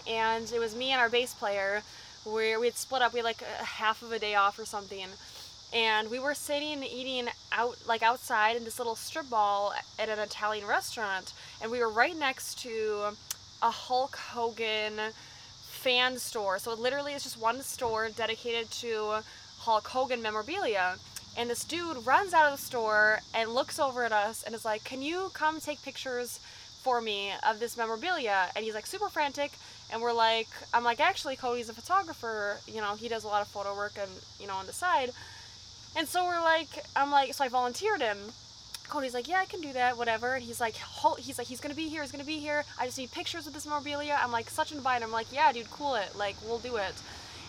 and 0.08 0.50
it 0.50 0.60
was 0.60 0.76
me 0.78 0.92
and 0.92 1.02
our 1.02 1.10
bass 1.10 1.34
player. 1.34 1.82
Where 2.24 2.58
we 2.58 2.68
had 2.68 2.76
split 2.78 3.02
up. 3.02 3.12
We 3.12 3.20
had 3.20 3.26
like 3.26 3.42
a 3.42 3.66
half 3.66 4.02
of 4.02 4.14
a 4.14 4.18
day 4.20 4.36
off 4.36 4.58
or 4.58 4.64
something, 4.66 5.08
and 5.74 6.10
we 6.10 6.20
were 6.20 6.36
sitting 6.36 6.84
eating 6.84 7.28
out 7.52 7.78
like 7.88 8.04
outside 8.04 8.56
in 8.56 8.64
this 8.64 8.78
little 8.78 8.96
strip 8.96 9.30
mall 9.30 9.74
at 9.98 10.10
an 10.10 10.20
Italian 10.20 10.68
restaurant, 10.68 11.34
and 11.62 11.72
we 11.72 11.80
were 11.80 11.90
right 11.90 12.18
next 12.18 12.60
to 12.60 13.16
a 13.62 13.72
Hulk 13.72 14.16
Hogan 14.16 15.00
fan 15.84 16.18
store. 16.18 16.60
So 16.60 16.72
it 16.72 16.80
literally 16.80 17.14
is 17.14 17.24
just 17.24 17.40
one 17.40 17.62
store 17.62 18.10
dedicated 18.10 18.70
to 18.72 19.22
Hulk 19.60 19.88
Hogan 19.88 20.22
memorabilia. 20.22 20.96
And 21.36 21.50
this 21.50 21.64
dude 21.64 22.06
runs 22.06 22.34
out 22.34 22.52
of 22.52 22.60
the 22.60 22.64
store 22.64 23.22
and 23.34 23.50
looks 23.50 23.80
over 23.80 24.04
at 24.04 24.12
us 24.12 24.44
and 24.44 24.54
is 24.54 24.66
like, 24.66 24.84
Can 24.84 25.02
you 25.02 25.32
come 25.34 25.60
take 25.60 25.82
pictures 25.82 26.40
for 26.84 27.02
me 27.02 27.32
of 27.48 27.60
this 27.60 27.78
memorabilia? 27.78 28.50
And 28.56 28.64
he's 28.64 28.76
like 28.76 28.86
super 28.86 29.10
frantic. 29.10 29.52
And 29.92 30.02
we're 30.02 30.14
like, 30.14 30.48
I'm 30.74 30.84
like, 30.84 31.00
actually, 31.00 31.36
Cody's 31.36 31.70
a 31.70 31.74
photographer. 31.74 32.60
You 32.68 32.82
know, 32.82 32.96
he 32.96 33.08
does 33.08 33.24
a 33.24 33.28
lot 33.28 33.42
of 33.42 33.48
photo 33.48 33.76
work 33.76 33.94
and, 34.00 34.10
you 34.40 34.48
know, 34.48 34.56
on 34.56 34.68
the 34.68 34.74
side. 34.74 35.12
And 35.96 36.08
so 36.08 36.26
we're 36.26 36.42
like, 36.42 36.70
I'm 36.96 37.12
like, 37.12 37.34
so 37.34 37.44
I 37.44 37.50
volunteered 37.50 38.02
him. 38.02 38.18
Cody's 38.90 39.14
like, 39.14 39.28
yeah, 39.28 39.40
I 39.40 39.46
can 39.46 39.62
do 39.62 39.74
that, 39.74 39.98
whatever. 39.98 40.36
And 40.36 40.44
he's 40.44 40.60
like, 40.60 40.76
"Hol- 40.78 41.16
he's 41.16 41.38
like, 41.38 41.48
he's 41.48 41.60
gonna 41.60 41.74
be 41.76 41.88
here, 41.88 42.02
he's 42.02 42.12
gonna 42.12 42.24
be 42.24 42.38
here. 42.38 42.64
I 42.80 42.86
just 42.86 42.98
need 42.98 43.12
pictures 43.12 43.48
of 43.48 43.54
this 43.54 43.66
memorabilia. 43.66 44.20
I'm 44.22 44.32
like, 44.32 44.50
such 44.50 44.72
an 44.72 44.78
invite. 44.78 45.02
I'm 45.02 45.12
like, 45.12 45.28
yeah, 45.32 45.52
dude, 45.52 45.70
cool 45.72 45.96
it. 45.96 46.16
Like, 46.16 46.36
we'll 46.46 46.60
do 46.60 46.76
it. 46.76 46.94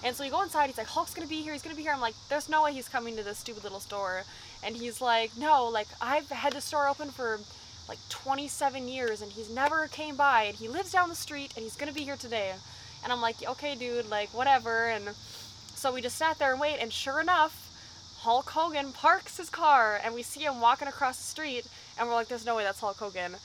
And 0.04 0.14
so 0.14 0.22
you 0.22 0.30
go 0.30 0.42
inside. 0.42 0.66
He's 0.66 0.78
like, 0.78 0.86
Hulk's 0.86 1.14
gonna 1.14 1.26
be 1.26 1.42
here. 1.42 1.52
He's 1.52 1.62
gonna 1.62 1.74
be 1.74 1.82
here. 1.82 1.92
I'm 1.92 2.00
like, 2.00 2.14
there's 2.28 2.48
no 2.48 2.62
way 2.62 2.72
he's 2.72 2.88
coming 2.88 3.16
to 3.16 3.22
this 3.22 3.38
stupid 3.38 3.62
little 3.62 3.80
store. 3.80 4.24
And 4.62 4.76
he's 4.76 5.00
like, 5.00 5.36
no, 5.36 5.66
like 5.68 5.88
I've 6.00 6.28
had 6.28 6.52
the 6.52 6.60
store 6.60 6.88
open 6.88 7.10
for 7.10 7.40
like 7.88 7.98
27 8.10 8.88
years, 8.88 9.20
and 9.22 9.32
he's 9.32 9.50
never 9.50 9.86
came 9.88 10.16
by. 10.16 10.44
And 10.44 10.56
he 10.56 10.68
lives 10.68 10.92
down 10.92 11.08
the 11.08 11.14
street, 11.14 11.52
and 11.56 11.62
he's 11.62 11.76
gonna 11.76 11.92
be 11.92 12.02
here 12.04 12.16
today. 12.16 12.52
And 13.02 13.12
I'm 13.12 13.20
like, 13.22 13.36
okay, 13.46 13.74
dude, 13.74 14.08
like 14.08 14.28
whatever. 14.32 14.88
And 14.88 15.10
so 15.74 15.92
we 15.92 16.00
just 16.00 16.16
sat 16.16 16.38
there 16.38 16.52
and 16.52 16.60
wait. 16.60 16.78
And 16.80 16.92
sure 16.92 17.20
enough, 17.20 17.60
Hulk 18.24 18.48
Hogan 18.50 18.90
parks 18.92 19.36
his 19.36 19.50
car, 19.50 20.00
and 20.02 20.14
we 20.14 20.22
see 20.22 20.40
him 20.40 20.60
walking 20.60 20.88
across 20.88 21.18
the 21.18 21.24
street, 21.24 21.66
and 21.98 22.08
we're 22.08 22.14
like, 22.14 22.28
there's 22.28 22.46
no 22.46 22.56
way 22.56 22.64
that's 22.64 22.80
Hulk 22.80 22.96
Hogan. 22.96 23.36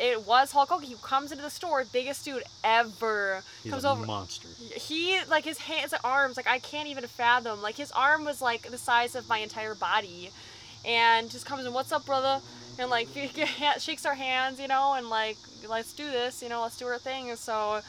It 0.00 0.26
was 0.26 0.50
Hulk 0.50 0.70
Hogan. 0.70 0.88
He 0.88 0.96
comes 1.02 1.30
into 1.30 1.44
the 1.44 1.50
store, 1.50 1.84
biggest 1.92 2.24
dude 2.24 2.42
ever. 2.64 3.42
He's 3.62 3.70
comes 3.70 3.84
a 3.84 3.90
over 3.90 4.04
monster. 4.04 4.48
he 4.74 5.20
like 5.28 5.44
his 5.44 5.58
hands 5.58 5.92
and 5.92 6.00
arms 6.04 6.36
like 6.36 6.46
i 6.48 6.58
can't 6.58 6.88
even 6.88 7.04
fathom 7.06 7.62
like 7.62 7.76
his 7.76 7.92
arm 7.92 8.24
was 8.24 8.40
like 8.40 8.62
the 8.70 8.78
size 8.78 9.14
of 9.14 9.28
my 9.28 9.38
entire 9.38 9.74
body 9.74 10.30
and 10.86 11.30
just 11.30 11.44
comes 11.46 11.64
in 11.66 11.72
what's 11.72 11.92
up 11.92 12.04
brother 12.06 12.40
and 12.78 12.90
like 12.90 13.08
shakes 13.78 14.04
our 14.06 14.14
hands 14.14 14.58
you 14.58 14.68
know 14.68 14.94
and 14.94 15.08
like 15.10 15.36
let's 15.68 15.92
do 15.92 16.10
this 16.10 16.42
you 16.42 16.48
know 16.48 16.62
let's 16.62 16.76
do 16.78 16.86
our 16.86 16.98
thing 16.98 17.30
and 17.30 17.38
so 17.38 17.80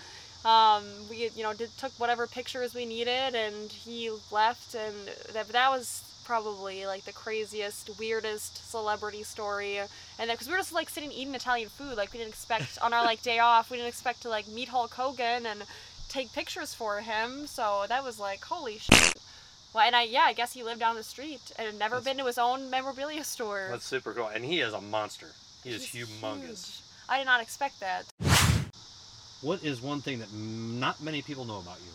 um, 0.46 0.84
we 1.10 1.30
you 1.36 1.44
know 1.44 1.54
did, 1.54 1.76
took 1.78 1.92
whatever 1.98 2.28
pictures 2.28 2.76
we 2.76 2.86
needed 2.86 3.34
and 3.36 3.72
he 3.72 4.12
left 4.32 4.76
and 4.76 4.94
that, 5.34 5.48
that 5.50 5.72
was 5.72 6.04
probably 6.26 6.86
like 6.86 7.06
the 7.06 7.14
craziest 7.14 7.90
weirdest 8.00 8.70
celebrity 8.70 9.24
story 9.24 9.78
and 9.78 10.30
because 10.32 10.48
we 10.48 10.52
were 10.52 10.58
just 10.60 10.74
like 10.74 10.90
sitting 10.90 11.12
eating 11.12 11.36
italian 11.36 11.70
food 11.70 11.96
like 11.96 12.12
we 12.12 12.20
didn't 12.20 12.30
expect 12.34 12.78
on 12.82 12.92
our 12.94 13.04
like 13.06 13.22
day 13.22 13.40
off 13.40 13.70
we 13.70 13.78
didn't 13.78 13.88
expect 13.90 14.22
to 14.24 14.30
like 14.30 14.48
meet 14.48 14.68
hulk 14.70 14.94
hogan 14.94 15.46
and 15.46 15.64
take 16.08 16.32
pictures 16.34 16.74
for 16.74 17.02
him. 17.02 17.48
So 17.48 17.86
that 17.90 18.04
was 18.04 18.20
like, 18.20 18.42
holy 18.44 18.78
shit. 18.78 19.16
Well, 19.74 19.84
and 19.86 19.96
I 19.96 20.04
yeah, 20.04 20.22
I 20.28 20.34
guess 20.34 20.54
he 20.54 20.62
lived 20.64 20.80
down 20.80 20.96
the 20.96 21.04
street 21.04 21.42
and 21.58 21.66
had 21.66 21.78
never 21.80 21.96
That's- 21.96 22.06
been 22.06 22.18
to 22.20 22.28
his 22.28 22.38
own 22.38 22.70
memorabilia 22.70 23.24
store. 23.24 23.68
That's 23.72 23.86
super 23.86 24.14
cool, 24.14 24.28
and 24.28 24.46
he 24.46 24.62
is 24.62 24.72
a 24.74 24.80
monster. 24.80 25.28
He 25.64 25.72
is 25.72 25.84
He's 25.84 26.08
humongous. 26.08 26.48
huge. 26.48 26.82
I 27.10 27.18
did 27.18 27.26
not 27.26 27.42
expect 27.42 27.80
that. 27.82 28.06
What 29.42 29.64
is 29.64 29.82
one 29.82 30.00
thing 30.02 30.20
that 30.20 30.30
m- 30.32 30.80
not 30.80 31.02
many 31.04 31.22
people 31.22 31.44
know 31.44 31.58
about 31.60 31.80
you? 31.84 31.92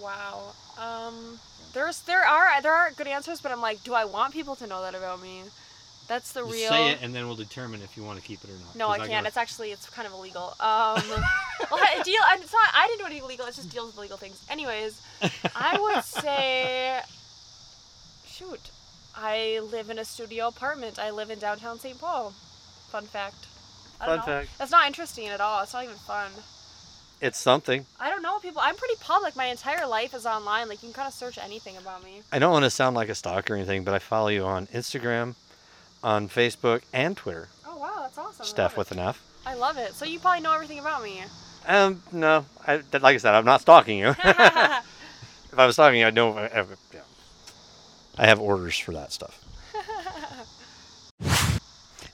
Wow. 0.00 0.52
Um, 0.78 1.38
there's 1.72 2.00
there 2.02 2.24
are 2.24 2.62
there 2.62 2.72
are 2.72 2.90
good 2.92 3.06
answers, 3.06 3.40
but 3.40 3.52
I'm 3.52 3.60
like, 3.60 3.82
do 3.84 3.94
I 3.94 4.04
want 4.04 4.32
people 4.32 4.56
to 4.56 4.66
know 4.66 4.82
that 4.82 4.94
about 4.94 5.20
me? 5.22 5.42
That's 6.08 6.32
the 6.32 6.40
Just 6.40 6.52
real. 6.52 6.68
say 6.70 6.90
it, 6.90 6.98
and 7.02 7.14
then 7.14 7.26
we'll 7.26 7.36
determine 7.36 7.82
if 7.82 7.96
you 7.96 8.02
want 8.02 8.18
to 8.20 8.24
keep 8.26 8.42
it 8.42 8.50
or 8.50 8.54
not. 8.54 8.74
No, 8.74 8.88
I 8.88 8.98
can't. 8.98 9.10
gotta- 9.10 9.28
It's 9.28 9.36
actually 9.36 9.70
it's 9.70 9.88
kind 9.88 10.08
of 10.08 10.12
illegal. 10.14 10.54
Um, 10.60 11.02
well, 11.70 11.80
I- 11.80 12.02
deal. 12.04 12.20
It's 12.34 12.52
not. 12.52 12.70
I 12.74 12.86
didn't 12.88 12.98
do 13.00 13.06
anything 13.06 13.24
illegal. 13.24 13.46
It 13.46 13.54
just 13.54 13.70
deals 13.70 13.88
with 13.88 13.98
illegal 13.98 14.16
things. 14.16 14.44
Anyways, 14.50 15.00
I 15.54 15.78
would 15.80 16.02
say, 16.04 17.00
shoot, 18.26 18.70
I 19.14 19.60
live 19.70 19.90
in 19.90 19.98
a 19.98 20.04
studio 20.04 20.48
apartment. 20.48 20.98
I 20.98 21.10
live 21.10 21.30
in 21.30 21.38
downtown 21.38 21.78
St. 21.78 22.00
Paul. 22.00 22.30
Fun 22.90 23.04
fact. 23.04 23.46
I 24.00 24.06
don't 24.06 24.18
Fun 24.20 24.26
know. 24.34 24.40
fact. 24.40 24.58
That's 24.58 24.70
not 24.72 24.86
interesting 24.88 25.28
at 25.28 25.40
all. 25.40 25.62
It's 25.62 25.74
not 25.74 25.84
even 25.84 25.94
fun. 25.96 26.30
It's 27.20 27.38
something. 27.38 27.84
I 27.98 28.08
don't 28.08 28.22
know 28.22 28.38
people. 28.38 28.62
I'm 28.64 28.76
pretty 28.76 28.94
public. 29.00 29.36
My 29.36 29.46
entire 29.46 29.86
life 29.86 30.14
is 30.14 30.24
online. 30.24 30.68
Like 30.68 30.82
you 30.82 30.88
can 30.88 30.94
kind 30.94 31.08
of 31.08 31.14
search 31.14 31.36
anything 31.38 31.76
about 31.76 32.02
me. 32.02 32.22
I 32.32 32.38
don't 32.38 32.52
want 32.52 32.64
to 32.64 32.70
sound 32.70 32.96
like 32.96 33.08
a 33.08 33.14
stalker 33.14 33.52
or 33.52 33.56
anything, 33.56 33.84
but 33.84 33.92
I 33.92 33.98
follow 33.98 34.28
you 34.28 34.44
on 34.44 34.66
Instagram, 34.68 35.34
on 36.02 36.28
Facebook, 36.28 36.82
and 36.92 37.16
Twitter. 37.16 37.48
Oh 37.66 37.76
wow, 37.76 37.98
that's 38.00 38.16
awesome. 38.16 38.46
Stef 38.46 38.76
with 38.76 38.90
it. 38.92 38.98
an 38.98 39.04
F. 39.04 39.22
I 39.44 39.54
love 39.54 39.76
it. 39.76 39.92
So 39.92 40.04
you 40.06 40.18
probably 40.18 40.42
know 40.42 40.52
everything 40.52 40.78
about 40.78 41.02
me. 41.02 41.22
Um, 41.66 42.02
no, 42.10 42.46
I, 42.66 42.76
like 42.92 43.04
I 43.04 43.16
said, 43.18 43.34
I'm 43.34 43.44
not 43.44 43.60
stalking 43.60 43.98
you. 43.98 44.08
if 44.18 44.18
I 44.24 45.66
was 45.66 45.74
stalking 45.76 46.00
you, 46.00 46.06
I'd 46.06 46.14
know. 46.14 46.38
I, 46.38 46.64
yeah. 46.94 47.00
I 48.16 48.26
have 48.26 48.40
orders 48.40 48.78
for 48.78 48.92
that 48.92 49.12
stuff. 49.12 49.44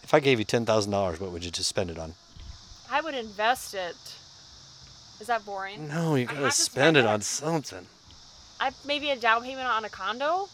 If 0.06 0.14
I 0.14 0.20
gave 0.20 0.38
you 0.38 0.44
ten 0.44 0.64
thousand 0.64 0.92
dollars, 0.92 1.18
what 1.18 1.32
would 1.32 1.44
you 1.44 1.50
just 1.50 1.68
spend 1.68 1.90
it 1.90 1.98
on? 1.98 2.14
I 2.88 3.00
would 3.00 3.16
invest 3.16 3.74
it. 3.74 3.96
Is 5.20 5.28
that 5.28 5.44
boring? 5.44 5.88
No, 5.88 6.14
you 6.14 6.26
gotta 6.26 6.50
spend 6.50 6.96
it 6.96 7.06
on 7.06 7.22
something. 7.22 7.86
I 8.60 8.70
maybe 8.86 9.10
a 9.10 9.16
down 9.16 9.42
payment 9.42 9.66
on 9.66 9.84
a 9.84 9.88
condo. 9.88 10.48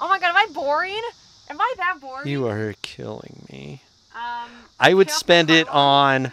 Oh 0.00 0.08
my 0.08 0.18
god, 0.18 0.28
am 0.28 0.36
I 0.36 0.46
boring? 0.52 1.02
Am 1.48 1.60
I 1.60 1.74
that 1.78 1.98
boring? 2.00 2.28
You 2.28 2.46
are 2.48 2.74
killing 2.82 3.46
me. 3.50 3.82
Um, 4.14 4.50
I 4.80 4.94
would 4.94 5.08
pay 5.08 5.12
off 5.12 5.16
my 5.16 5.18
spend 5.18 5.50
it 5.50 5.68
on 5.68 6.32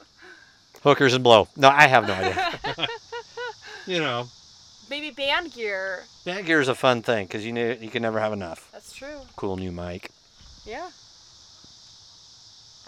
hookers 0.82 1.14
and 1.14 1.24
blow. 1.24 1.48
No, 1.56 1.68
I 1.68 1.86
have 1.86 2.06
no 2.06 2.14
idea. 2.14 2.86
You 3.86 3.98
know, 3.98 4.28
maybe 4.88 5.10
band 5.10 5.52
gear. 5.52 6.04
Band 6.24 6.46
gear 6.46 6.60
is 6.60 6.68
a 6.68 6.74
fun 6.74 7.02
thing 7.02 7.26
because 7.26 7.44
you 7.44 7.52
know 7.52 7.70
you 7.80 7.88
can 7.88 8.02
never 8.02 8.20
have 8.20 8.32
enough. 8.32 8.68
That's 8.72 8.92
true. 8.92 9.22
Cool 9.34 9.56
new 9.56 9.72
mic. 9.72 10.10
Yeah. 10.64 10.90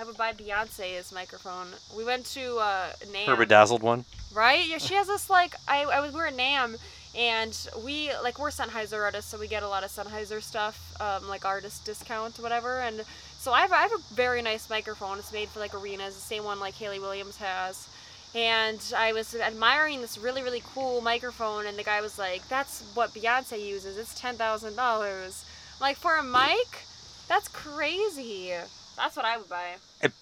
I 0.02 0.04
would 0.04 0.16
buy 0.16 0.32
Beyonce's 0.32 1.12
microphone. 1.12 1.68
We 1.96 2.04
went 2.04 2.26
to 2.34 2.56
uh, 2.56 2.88
NAMM. 3.12 3.26
Her 3.26 3.36
bedazzled 3.36 3.84
one. 3.84 4.04
Right? 4.34 4.66
Yeah, 4.66 4.78
she 4.78 4.94
has 4.94 5.06
this 5.12 5.30
like 5.30 5.54
I 5.68 5.84
I 5.84 6.00
was 6.00 6.12
we 6.12 6.18
were 6.18 6.26
at 6.26 6.36
NAMM 6.36 6.76
and 7.16 7.68
we 7.84 8.10
like 8.20 8.40
we're 8.40 8.50
Sennheiser 8.50 9.00
artists, 9.00 9.30
so 9.30 9.38
we 9.38 9.46
get 9.46 9.62
a 9.62 9.68
lot 9.68 9.84
of 9.84 9.90
Sennheiser 9.92 10.42
stuff, 10.42 11.00
um, 11.00 11.28
like 11.28 11.44
artist 11.44 11.84
discount, 11.84 12.40
whatever. 12.40 12.80
And 12.80 13.04
so 13.38 13.52
I 13.52 13.60
have, 13.60 13.70
I 13.70 13.82
have 13.82 13.92
a 13.92 14.14
very 14.14 14.42
nice 14.42 14.68
microphone. 14.68 15.18
It's 15.18 15.32
made 15.32 15.48
for 15.48 15.60
like 15.60 15.72
arenas, 15.72 16.16
the 16.16 16.20
same 16.20 16.42
one 16.42 16.58
like 16.58 16.74
Hayley 16.74 16.98
Williams 16.98 17.36
has. 17.36 17.88
And 18.34 18.80
I 18.96 19.12
was 19.12 19.36
admiring 19.36 20.00
this 20.00 20.18
really 20.18 20.42
really 20.42 20.64
cool 20.74 21.00
microphone, 21.00 21.66
and 21.66 21.78
the 21.78 21.84
guy 21.84 22.00
was 22.00 22.18
like, 22.18 22.48
"That's 22.48 22.82
what 22.94 23.14
Beyonce 23.14 23.64
uses. 23.64 23.96
It's 23.96 24.18
ten 24.18 24.34
thousand 24.34 24.74
dollars." 24.74 25.44
Like 25.80 25.96
for 25.96 26.16
a 26.16 26.24
mic, 26.24 26.86
that's 27.28 27.46
crazy. 27.46 28.52
That's 28.96 29.16
what 29.16 29.24
I 29.24 29.36
would 29.38 29.48
buy. 29.48 29.74
It 30.02 30.12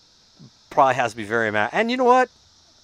probably 0.70 0.94
has 0.94 1.12
to 1.12 1.16
be 1.16 1.24
very 1.24 1.50
mad. 1.50 1.70
And 1.72 1.90
you 1.90 1.96
know 1.96 2.04
what? 2.04 2.28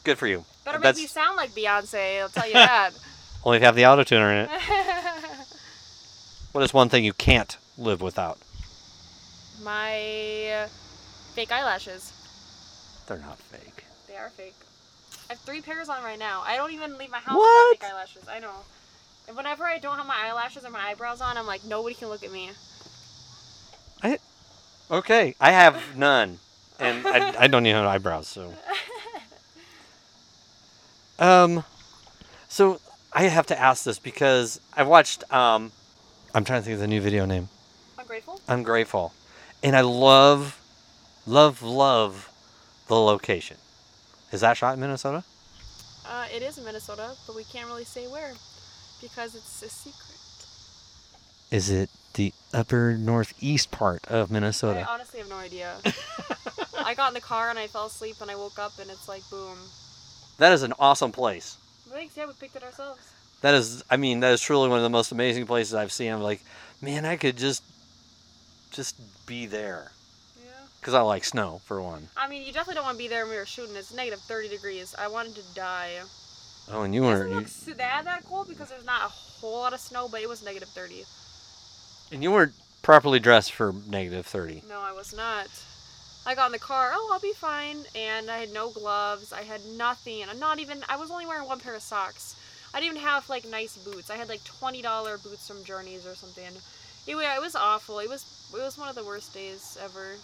Good 0.04 0.18
for 0.18 0.26
you. 0.26 0.44
Better 0.64 0.78
make 0.78 0.84
That's 0.84 0.98
me 0.98 1.06
sound 1.06 1.36
like 1.36 1.50
Beyonce. 1.50 2.20
I'll 2.20 2.28
tell 2.28 2.46
you 2.46 2.54
that. 2.54 2.90
only 3.44 3.56
if 3.58 3.62
you 3.62 3.66
have 3.66 3.76
the 3.76 3.86
auto 3.86 4.02
tuner 4.04 4.32
in 4.32 4.38
it. 4.48 4.50
What 6.56 6.64
is 6.64 6.72
one 6.72 6.88
thing 6.88 7.04
you 7.04 7.12
can't 7.12 7.54
live 7.76 8.00
without? 8.00 8.38
My 9.62 10.66
fake 11.34 11.52
eyelashes. 11.52 12.14
They're 13.06 13.18
not 13.18 13.36
fake. 13.38 13.84
They 14.08 14.16
are 14.16 14.30
fake. 14.30 14.54
I 15.28 15.34
have 15.34 15.38
three 15.40 15.60
pairs 15.60 15.90
on 15.90 16.02
right 16.02 16.18
now. 16.18 16.42
I 16.46 16.56
don't 16.56 16.72
even 16.72 16.96
leave 16.96 17.10
my 17.10 17.18
house 17.18 17.36
What? 17.36 17.76
without 17.76 17.86
fake 17.88 17.92
eyelashes. 17.94 18.22
I 18.26 18.38
know. 18.38 18.54
And 19.28 19.36
whenever 19.36 19.64
I 19.64 19.76
don't 19.76 19.98
have 19.98 20.06
my 20.06 20.16
eyelashes 20.16 20.64
or 20.64 20.70
my 20.70 20.80
eyebrows 20.80 21.20
on, 21.20 21.36
I'm 21.36 21.46
like, 21.46 21.62
nobody 21.62 21.94
can 21.94 22.08
look 22.08 22.22
at 22.24 22.32
me. 22.32 22.52
Okay, 24.90 25.34
I 25.40 25.50
have 25.50 25.96
none, 25.96 26.38
and 26.78 27.04
I, 27.06 27.44
I 27.44 27.46
don't 27.48 27.66
even 27.66 27.82
have 27.82 27.86
eyebrows. 27.86 28.28
So, 28.28 28.54
um, 31.18 31.64
so 32.48 32.80
I 33.12 33.24
have 33.24 33.46
to 33.46 33.60
ask 33.60 33.82
this 33.84 33.98
because 33.98 34.60
I 34.76 34.84
watched. 34.84 35.24
Um, 35.32 35.72
I'm 36.34 36.44
trying 36.44 36.60
to 36.60 36.64
think 36.64 36.74
of 36.74 36.80
the 36.80 36.86
new 36.86 37.00
video 37.00 37.26
name. 37.26 37.48
I'm 37.98 38.06
grateful. 38.06 38.40
I'm 38.46 38.62
grateful, 38.62 39.12
and 39.60 39.74
I 39.74 39.80
love, 39.80 40.60
love, 41.26 41.62
love 41.62 42.30
the 42.86 42.94
location. 42.94 43.56
Is 44.30 44.42
that 44.42 44.56
shot 44.56 44.74
in 44.74 44.80
Minnesota? 44.80 45.24
Uh, 46.08 46.26
it 46.32 46.42
is 46.42 46.58
in 46.58 46.64
Minnesota, 46.64 47.10
but 47.26 47.34
we 47.34 47.42
can't 47.42 47.66
really 47.66 47.84
say 47.84 48.06
where 48.06 48.34
because 49.02 49.34
it's 49.34 49.62
a 49.62 49.68
secret. 49.68 50.20
Is 51.50 51.70
it 51.70 51.90
the 52.16 52.32
upper 52.52 52.96
northeast 52.98 53.70
part 53.70 54.04
of 54.08 54.30
Minnesota. 54.30 54.80
I 54.80 54.92
honestly 54.92 55.20
have 55.20 55.28
no 55.28 55.36
idea. 55.36 55.76
I 56.78 56.94
got 56.94 57.08
in 57.08 57.14
the 57.14 57.20
car 57.20 57.50
and 57.50 57.58
I 57.58 57.66
fell 57.66 57.86
asleep 57.86 58.16
and 58.20 58.30
I 58.30 58.36
woke 58.36 58.58
up 58.58 58.72
and 58.80 58.90
it's 58.90 59.08
like 59.08 59.22
boom. 59.30 59.58
That 60.38 60.52
is 60.52 60.62
an 60.62 60.72
awesome 60.78 61.12
place. 61.12 61.56
Thanks, 61.88 62.16
yeah, 62.16 62.26
we 62.26 62.32
picked 62.32 62.56
it 62.56 62.62
ourselves. 62.62 63.00
That 63.42 63.54
is, 63.54 63.84
I 63.90 63.96
mean, 63.96 64.20
that 64.20 64.32
is 64.32 64.40
truly 64.40 64.68
one 64.68 64.78
of 64.78 64.82
the 64.82 64.90
most 64.90 65.12
amazing 65.12 65.46
places 65.46 65.74
I've 65.74 65.92
seen. 65.92 66.12
I'm 66.12 66.22
like, 66.22 66.40
man, 66.80 67.04
I 67.04 67.16
could 67.16 67.36
just, 67.36 67.62
just 68.70 68.96
be 69.26 69.46
there. 69.46 69.92
Yeah. 70.42 70.50
Because 70.80 70.94
I 70.94 71.00
like 71.02 71.24
snow, 71.24 71.60
for 71.64 71.80
one. 71.82 72.08
I 72.16 72.28
mean, 72.28 72.42
you 72.42 72.52
definitely 72.52 72.74
don't 72.74 72.84
want 72.84 72.96
to 72.96 73.04
be 73.04 73.08
there 73.08 73.24
when 73.24 73.32
we 73.32 73.36
were 73.36 73.46
shooting. 73.46 73.76
It's 73.76 73.94
negative 73.94 74.20
30 74.20 74.48
degrees. 74.48 74.94
I 74.98 75.08
wanted 75.08 75.34
to 75.36 75.42
die. 75.54 75.92
Oh, 76.72 76.82
and 76.82 76.94
you 76.94 77.02
weren't, 77.02 77.18
doesn't 77.18 77.30
you, 77.30 77.38
look 77.40 77.48
so 77.48 77.72
that 77.72 78.04
that 78.04 78.24
cold 78.24 78.48
because 78.48 78.70
there's 78.70 78.86
not 78.86 79.04
a 79.04 79.08
whole 79.08 79.60
lot 79.60 79.72
of 79.72 79.80
snow, 79.80 80.08
but 80.08 80.22
it 80.22 80.28
was 80.28 80.42
negative 80.44 80.68
30. 80.70 81.04
And 82.12 82.22
you 82.22 82.30
weren't 82.30 82.54
properly 82.82 83.18
dressed 83.18 83.52
for 83.52 83.74
negative 83.88 84.26
30. 84.26 84.62
No, 84.68 84.80
I 84.80 84.92
was 84.92 85.14
not. 85.14 85.48
I 86.26 86.34
got 86.34 86.46
in 86.46 86.52
the 86.52 86.58
car. 86.58 86.90
Oh, 86.92 87.10
I'll 87.12 87.20
be 87.20 87.32
fine. 87.32 87.84
And 87.94 88.30
I 88.30 88.38
had 88.38 88.52
no 88.52 88.70
gloves. 88.70 89.32
I 89.32 89.42
had 89.42 89.60
nothing. 89.76 90.24
I'm 90.28 90.40
not 90.40 90.58
even. 90.58 90.82
I 90.88 90.96
was 90.96 91.10
only 91.10 91.26
wearing 91.26 91.46
one 91.46 91.60
pair 91.60 91.74
of 91.74 91.82
socks. 91.82 92.34
I 92.74 92.80
didn't 92.80 92.96
even 92.96 93.08
have 93.08 93.28
like 93.28 93.48
nice 93.48 93.76
boots. 93.76 94.10
I 94.10 94.16
had 94.16 94.28
like 94.28 94.42
twenty 94.44 94.82
dollar 94.82 95.18
boots 95.18 95.46
from 95.48 95.64
Journeys 95.64 96.06
or 96.06 96.14
something. 96.14 96.52
Anyway, 97.06 97.24
it 97.24 97.40
was 97.40 97.54
awful. 97.54 98.00
It 98.00 98.08
was 98.08 98.50
it 98.52 98.60
was 98.60 98.76
one 98.76 98.88
of 98.88 98.96
the 98.96 99.04
worst 99.04 99.32
days 99.32 99.78
ever, 99.82 100.16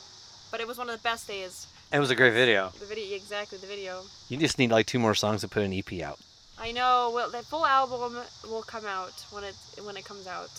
but 0.51 0.61
it 0.61 0.67
was 0.67 0.79
one 0.79 0.91
of 0.91 0.97
the 0.97 1.03
best 1.03 1.29
days. 1.29 1.69
It 1.93 2.01
was 2.01 2.11
a 2.11 2.17
great 2.17 2.33
video. 2.33 2.73
The 2.81 2.87
video, 2.87 3.15
exactly 3.17 3.59
the 3.59 3.67
video. 3.67 4.03
You 4.29 4.39
just 4.39 4.59
need 4.59 4.71
like 4.71 4.87
two 4.87 4.99
more 4.99 5.15
songs 5.15 5.43
to 5.43 5.49
put 5.49 5.63
an 5.63 5.73
EP 5.73 6.03
out. 6.03 6.19
I 6.59 6.73
know. 6.73 7.13
Well, 7.15 7.31
the 7.31 7.43
full 7.43 7.65
album 7.65 8.19
will 8.49 8.63
come 8.63 8.87
out 8.87 9.25
when 9.31 9.45
it 9.45 9.55
when 9.85 9.97
it 9.97 10.05
comes 10.05 10.27
out. 10.27 10.51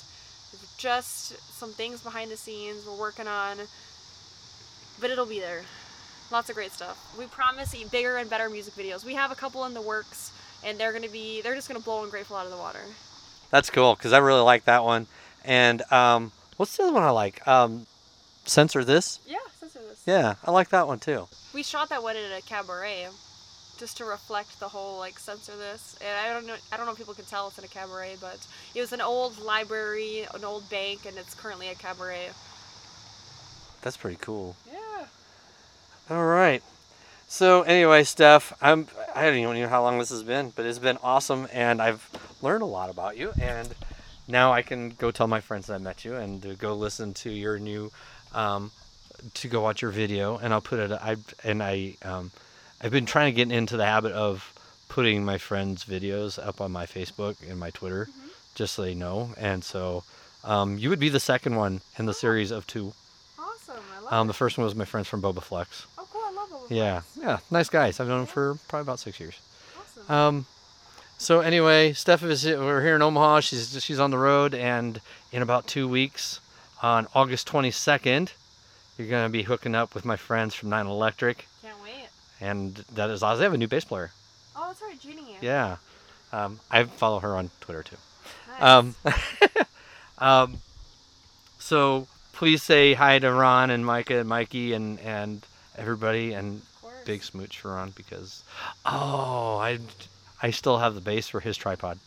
Just 0.78 1.38
some 1.58 1.72
things 1.72 2.02
behind 2.02 2.32
the 2.32 2.38
scenes 2.38 2.86
we're 2.86 3.00
working 3.00 3.28
on, 3.28 3.58
but 5.00 5.10
it'll 5.10 5.26
be 5.26 5.40
there. 5.40 5.64
Lots 6.32 6.50
of 6.50 6.56
great 6.56 6.72
stuff. 6.72 7.16
We 7.18 7.26
promise 7.26 7.76
bigger 7.92 8.18
and 8.18 8.30
better 8.30 8.50
music 8.50 8.74
videos. 8.74 9.06
We 9.06 9.14
have 9.16 9.32
a 9.32 9.36
couple 9.36 9.66
in 9.66 9.74
the 9.74 9.82
works, 9.82 10.32
and 10.64 10.78
they're 10.78 10.94
gonna 10.94 11.10
be 11.10 11.42
they're 11.42 11.56
just 11.56 11.68
gonna 11.68 11.80
blow 11.80 12.04
Ungrateful 12.04 12.36
out 12.36 12.46
of 12.46 12.52
the 12.52 12.58
water. 12.58 12.82
That's 13.52 13.70
cool 13.70 13.96
because 13.96 14.14
I 14.14 14.18
really 14.18 14.42
like 14.42 14.66
that 14.66 14.84
one. 14.84 15.08
And 15.46 15.84
um, 15.92 16.32
what's 16.58 16.76
the 16.76 16.84
other 16.84 16.94
one 16.94 17.04
I 17.04 17.12
like? 17.12 17.48
Um, 17.48 17.86
Censor 18.46 18.84
This? 18.84 19.20
Yeah, 19.28 19.38
censor 19.60 19.80
this. 19.88 20.02
Yeah, 20.06 20.36
I 20.44 20.52
like 20.52 20.70
that 20.70 20.88
one 20.88 21.00
too. 21.00 21.28
We 21.54 21.64
shot 21.64 21.90
that 21.90 22.02
one 22.02 22.16
at 22.16 22.38
a 22.38 22.42
cabaret, 22.42 23.08
just 23.78 23.98
to 23.98 24.06
reflect 24.06 24.60
the 24.60 24.68
whole 24.68 24.98
like 25.00 25.20
censor 25.20 25.56
this. 25.58 25.98
And 26.02 26.18
I 26.18 26.34
don't 26.34 26.46
know, 26.46 26.56
I 26.72 26.78
don't 26.78 26.86
know 26.86 26.92
if 26.92 26.98
people 26.98 27.14
can 27.14 27.26
tell 27.26 27.48
it's 27.48 27.58
in 27.58 27.64
a 27.64 27.68
cabaret, 27.68 28.18
but 28.22 28.46
it 28.76 28.82
was 28.82 28.94
an 28.94 29.02
old 29.02 29.40
library, 29.40 30.26
an 30.34 30.44
old 30.44 30.70
bank, 30.70 31.06
and 31.06 31.18
it's 31.18 31.34
currently 31.34 31.70
a 31.70 31.76
cabaret. 31.76 32.30
That's 33.82 33.98
pretty 33.98 34.18
cool. 34.22 34.56
Yeah. 34.72 35.06
All 36.10 36.26
right. 36.26 36.64
So 37.28 37.64
anyway, 37.64 38.04
Stef, 38.04 38.54
I'm 38.62 38.88
I 39.16 39.26
don't 39.26 39.38
even 39.38 39.60
know 39.60 39.68
how 39.68 39.82
long 39.82 39.98
this 39.98 40.10
has 40.10 40.24
been, 40.24 40.54
but 40.56 40.66
it's 40.66 40.80
been 40.80 40.98
awesome, 41.04 41.48
and 41.52 41.82
I've 41.82 42.08
learned 42.42 42.62
a 42.62 42.68
lot 42.68 42.90
about 42.90 43.18
you, 43.18 43.32
and 43.42 43.74
now 44.28 44.54
I 44.54 44.62
can 44.62 44.92
go 44.92 45.12
tell 45.12 45.28
my 45.28 45.42
friends 45.42 45.68
that 45.68 45.74
I 45.74 45.78
met 45.80 46.06
you, 46.06 46.16
and 46.16 46.42
to 46.44 46.54
go 46.56 46.76
listen 46.76 47.14
to 47.16 47.32
your 47.32 47.58
new, 47.58 47.92
um, 48.34 48.72
to 49.34 49.48
go 49.48 49.62
watch 49.62 49.82
your 49.82 49.92
video, 49.92 50.38
and 50.38 50.54
I'll 50.54 50.62
put 50.62 50.80
it. 50.80 50.92
I 50.92 51.16
and 51.44 51.64
I 51.64 51.96
um, 52.04 52.32
I've 52.84 52.92
been 52.92 53.06
trying 53.06 53.34
to 53.34 53.36
get 53.36 53.52
into 53.52 53.78
the 53.78 53.86
habit 53.86 54.12
of 54.12 54.54
putting 54.90 55.24
my 55.24 55.38
friends' 55.38 55.86
videos 55.86 56.38
up 56.46 56.60
on 56.62 56.72
my 56.72 56.86
Facebook 56.86 57.38
and 57.50 57.58
my 57.60 57.70
Twitter, 57.72 58.08
Mhm. 58.12 58.30
just 58.56 58.76
so 58.76 58.82
they 58.84 58.94
know, 58.94 59.34
and 59.38 59.64
so. 59.64 60.04
Um, 60.46 60.78
you 60.78 60.90
would 60.90 61.00
be 61.00 61.08
the 61.08 61.22
second 61.22 61.56
one 61.56 61.80
in 61.98 62.06
the 62.06 62.14
series 62.14 62.52
of 62.52 62.68
two. 62.68 62.94
Awesome. 63.40 63.78
I 63.96 64.00
love 64.02 64.12
Um, 64.14 64.28
the 64.28 64.34
first 64.34 64.58
one 64.58 64.66
was 64.66 64.76
my 64.76 64.84
friends 64.84 65.08
from 65.08 65.22
Bobaflex. 65.22 65.86
Oh, 65.98 66.06
cool. 66.12 66.22
I 66.26 66.32
love 66.32 66.50
Boba 66.50 66.66
Yeah, 66.70 67.00
Fett. 67.00 67.24
yeah, 67.24 67.38
nice 67.50 67.70
guys. 67.70 68.02
I've 68.02 68.10
known 68.10 68.26
them 68.26 68.28
for 68.28 68.56
probably 68.68 68.82
about 68.82 69.00
six 69.00 69.22
years. 69.22 69.36
Awesome. 69.80 70.14
Um, 70.14 70.46
so 71.18 71.40
anyway, 71.40 71.94
Stef 71.94 72.24
is 72.24 72.44
we're 72.44 72.82
here 72.82 72.96
in 72.98 73.02
Omaha. 73.02 73.40
She's 73.40 73.82
she's 73.82 74.00
on 74.02 74.12
the 74.12 74.18
road, 74.18 74.54
and 74.54 75.00
in 75.32 75.42
about 75.42 75.66
two 75.66 75.88
weeks, 75.88 76.42
on 76.82 77.08
August 77.16 77.48
22nd, 77.48 78.34
you're 78.98 79.08
gonna 79.08 79.30
be 79.30 79.44
hooking 79.44 79.76
up 79.76 79.96
with 79.96 80.04
my 80.04 80.18
friends 80.18 80.54
from 80.54 80.68
Nine 80.70 80.88
Electric. 80.88 81.48
And 82.44 82.76
that 82.94 83.10
is 83.10 83.24
Oz. 83.24 83.38
They 83.40 83.44
have 83.46 83.54
a 83.54 83.58
new 83.58 83.68
bass 83.68 83.86
player. 83.86 84.12
Oh, 84.56 84.68
that's 84.68 84.82
right. 84.82 85.00
Jeannie. 85.00 85.38
Yeah, 85.42 85.78
um, 86.32 86.60
I 86.70 86.84
follow 86.84 87.20
her 87.20 87.36
on 87.36 87.50
Twitter 87.62 87.84
too. 87.84 87.98
Nice. 88.60 88.62
Um, 88.62 88.96
um, 90.20 90.58
so 91.60 92.08
please 92.34 92.62
say 92.64 92.94
hi 92.94 93.20
to 93.20 93.32
Ron 93.32 93.70
and 93.70 93.86
Micah 93.86 94.20
and 94.20 94.30
Mikey 94.30 94.74
and 94.74 95.00
and 95.00 95.46
everybody 95.78 96.34
and 96.34 96.62
big 97.06 97.24
smooch 97.24 97.60
for 97.60 97.74
Ron 97.74 97.92
because, 97.96 98.44
oh, 98.86 99.58
I, 99.58 99.80
I 100.42 100.52
still 100.52 100.78
have 100.78 100.96
the 100.96 101.02
base 101.02 101.28
for 101.28 101.42
his 101.42 101.58
tripod. 101.58 102.00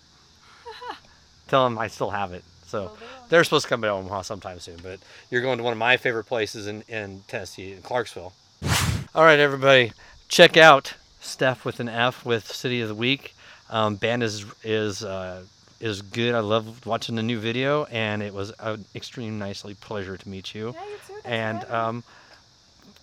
Tell 1.49 1.67
him 1.67 1.79
I 1.79 1.89
still 1.89 2.11
have 2.11 2.33
it. 2.33 2.45
So 2.67 2.85
Well, 2.85 2.95
they 2.95 3.01
will. 3.05 3.27
they're 3.29 3.45
supposed 3.45 3.65
to 3.65 3.69
come 3.69 3.83
to 3.83 3.89
Omaha 3.91 4.23
sometime 4.23 4.59
soon, 4.59 4.79
but 4.83 4.99
you're 5.31 5.43
going 5.43 5.59
to 5.59 5.65
one 5.65 5.73
of 5.73 5.79
my 5.79 5.97
favorite 5.99 6.25
places 6.25 6.67
in, 6.67 6.83
in 6.89 7.23
Tennessee, 7.29 7.73
in 7.73 7.83
Clarksville. 7.83 8.33
All 9.15 9.23
right, 9.25 9.39
everybody, 9.39 9.93
check 10.29 10.57
out 10.57 10.95
Stef 11.21 11.65
with 11.65 11.81
an 11.81 11.89
F 11.89 12.25
with 12.25 12.47
City 12.47 12.81
of 12.81 12.89
the 12.89 12.95
Weak. 12.95 13.35
Um, 13.71 13.97
band 13.97 14.23
is 14.23 14.45
is 14.63 15.03
uh, 15.05 15.43
is 15.81 16.03
good. 16.03 16.35
I 16.35 16.41
love 16.41 16.87
watching 16.87 17.17
the 17.17 17.23
new 17.23 17.39
video, 17.39 17.85
and 17.85 18.23
it 18.23 18.33
was 18.33 18.53
an 18.61 18.85
extreme 18.95 19.39
nicely 19.39 19.75
pleasure 19.75 20.17
to 20.17 20.29
meet 20.29 20.55
you. 20.55 20.75
Yeah, 20.75 20.87
you 20.87 20.97
too. 21.07 21.21
And 21.25 21.65
um, 21.65 22.05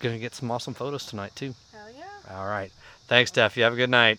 gonna 0.00 0.18
get 0.18 0.34
some 0.34 0.50
awesome 0.50 0.74
photos 0.74 1.06
tonight 1.06 1.34
too. 1.36 1.54
Hell 1.72 1.86
yeah. 1.96 2.36
All 2.36 2.46
right, 2.46 2.72
thanks, 3.06 3.30
Stef. 3.30 3.56
You 3.56 3.64
have 3.64 3.74
a 3.74 3.76
good 3.76 3.90
night. 3.90 4.18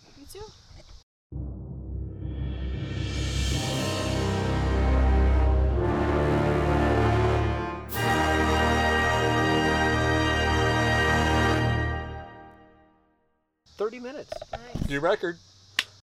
Minutes. 14.15 14.33
Nice. 14.51 14.89
New 14.89 14.99
record. 14.99 15.37